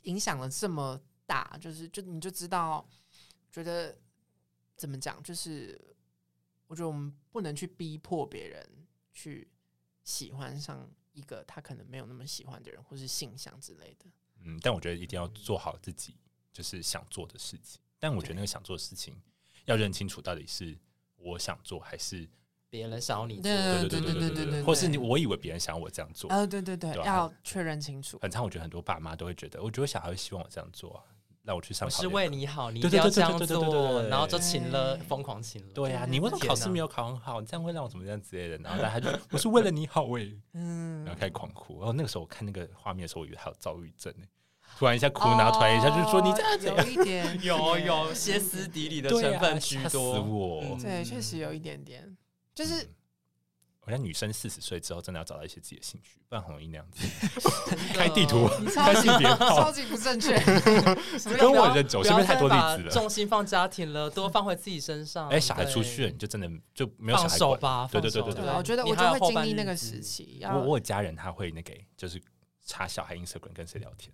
[0.03, 2.87] 影响了这么大，就是就你就知道，
[3.51, 3.97] 觉得
[4.75, 5.79] 怎么讲，就是。
[6.67, 8.65] 我觉得我们不能去逼迫别人
[9.11, 9.45] 去
[10.05, 14.05] 喜欢上一个他可能没有那么喜欢的人，或是性向之类的。
[14.43, 16.15] 嗯，但我觉得一定要做好自己
[16.51, 17.79] 就是想做的事情。
[17.99, 19.15] 但我觉得那个想做的事情
[19.65, 20.77] 要认清楚，到底是
[21.17, 22.27] 我想做还是
[22.69, 23.43] 别人想要你做？
[23.43, 26.45] 对对对对对对对，或是你我以为别人想要我这样做啊？
[26.45, 28.17] 对对对，要确认清楚。
[28.19, 31.03] 很常我觉得很多爸妈都会觉得，我觉得小孩会希望我这样做啊。
[31.43, 35.73] 让我去上，我是为你好，你一定要这样做，然后就请了，疯狂请了。
[35.73, 37.41] 对呀，你为什么考试没有考很好？
[37.41, 38.57] 你这样会让我怎么样之类的？
[38.63, 41.79] 然后他就我是为了你好哎， 嗯，然后开始狂哭。
[41.79, 44.27] 然后那个时候我看那个画面的时候，我以为他有躁郁症哎，
[44.77, 50.77] 突然一下哭，然后突然一下就说你这样子有一点， 有有歇斯底里的成分居多。
[50.79, 52.15] 对，确实有一点点，
[52.53, 52.87] 就是。
[53.91, 57.05] 我觉得女生四十岁之后，真的要找到一些自己的兴趣，不然很容易那样子
[57.93, 60.39] 开地图，开性别，超级不正确。
[61.37, 62.89] 跟我的走，身边太多例子了。
[62.89, 65.27] 重心放家庭了，多放回自己身上。
[65.27, 67.85] 哎，小孩出去了，你就真的就没有小孩手吧？
[67.91, 70.41] 对对对对对，我觉得我就会经历那个时期。
[70.45, 72.21] 我我有家人他会那个，就是
[72.65, 74.13] 查小孩 Instagram 跟谁聊天。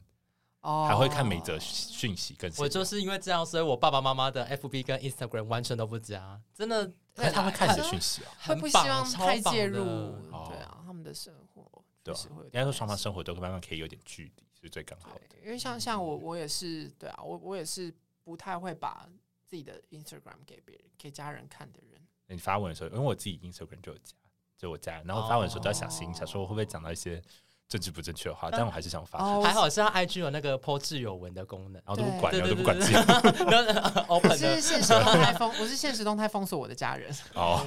[0.87, 6.91] 还会看每则讯息，跟我就是因为这样，所以我爸爸妈妈的 FB 跟 Instagram 完全都不加，真的。
[7.17, 12.13] 那他会看你的讯息啊，会不希望太介入，对啊，他们的生活，对，
[12.45, 15.37] 应该说双方生活都慢慢可以有点距离，是最刚好的。
[15.43, 17.93] 因为像像我，我也是，对啊，我我也是
[18.23, 19.09] 不太会把
[19.45, 22.01] 自己的 Instagram 给别人、给家人看的人。
[22.27, 24.15] 你发文的时候，因为我自己 Instagram 就有加，
[24.57, 27.21] 就我加，然后发文的时候都要小心，想说会不会讲到一些。
[27.67, 29.19] 政治不正确的话，但我还是想发。
[29.41, 32.77] 还好是他 IG 有那个 po 挚有文的功能，然后都不管，然后都不管。
[34.07, 37.13] 我是现实动态封，我是现实动态封锁我的家人。
[37.33, 37.61] 哦，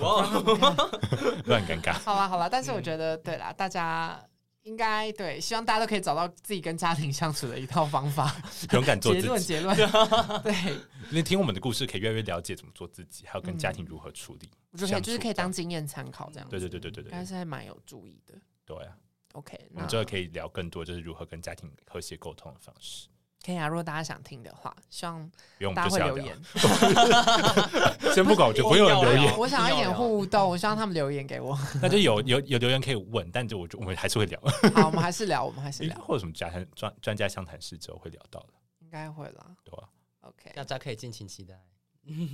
[1.45, 1.93] 乱尴尬。
[1.93, 4.19] 好啦好啦，但是我觉得对啦，大家
[4.63, 8.35] 应该对，希望大家都可以找到自己跟家庭相处的一套方法，
[8.73, 9.27] 勇敢做自己。
[9.27, 9.77] 结论结论，
[10.43, 10.55] 对。
[11.11, 14.49] 你听我们的故事，可以越来越了解怎么做自己，还有跟家庭如何处理。
[14.73, 16.49] 我觉得就是可以当经验参考这样。
[16.49, 18.35] 对对对对对对，还是还蛮有注意的。
[18.65, 18.97] 对啊。
[19.33, 23.09] OK，我们之后可以聊更多，就是如何跟家庭和谐沟通的方式。
[23.43, 25.31] 可以啊，如果大家想听的话，希望
[25.75, 26.37] 大家会留言。
[28.13, 29.33] 先不管，我就不用留言。
[29.39, 31.59] 我想要一点互动， 我希望他们留言给我。
[31.81, 34.39] 那就有有有留言可以问，但就我就我们还是会聊。
[34.75, 35.99] 好，我们还是聊，我们还是聊。
[36.01, 39.57] 或者什么家专专家相谈室之后会聊到的，应该会啦。
[39.65, 39.89] 对啊
[40.21, 41.55] ，OK，大家可以尽情期待。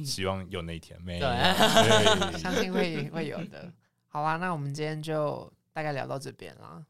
[0.05, 3.73] 希望有那一天，没对，相信会会有的。
[4.09, 5.53] 好啊，那我们今天就。
[5.77, 6.83] 大概聊到这边啦。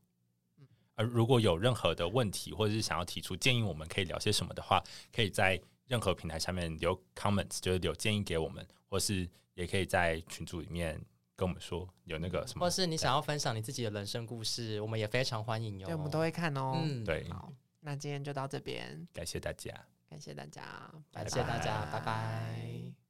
[0.94, 4.80] 而如果有任何的问题，或者是想要提出建议，我们可以聊些什么的话，
[5.12, 15.86] 可以在任何平台下面留 comments，就是留建议给我们，或是也可以在群组里面跟我们说有那个什么，或是你想要分享你自己的人生故事，我们也非常欢迎哟。
[15.86, 16.78] 对，我们都会看哦。
[16.80, 17.28] 嗯，对。
[17.28, 19.74] 好，那今天就到这边，感谢大家，
[20.08, 20.62] 感谢大家，
[21.10, 23.05] 感谢大家，拜拜。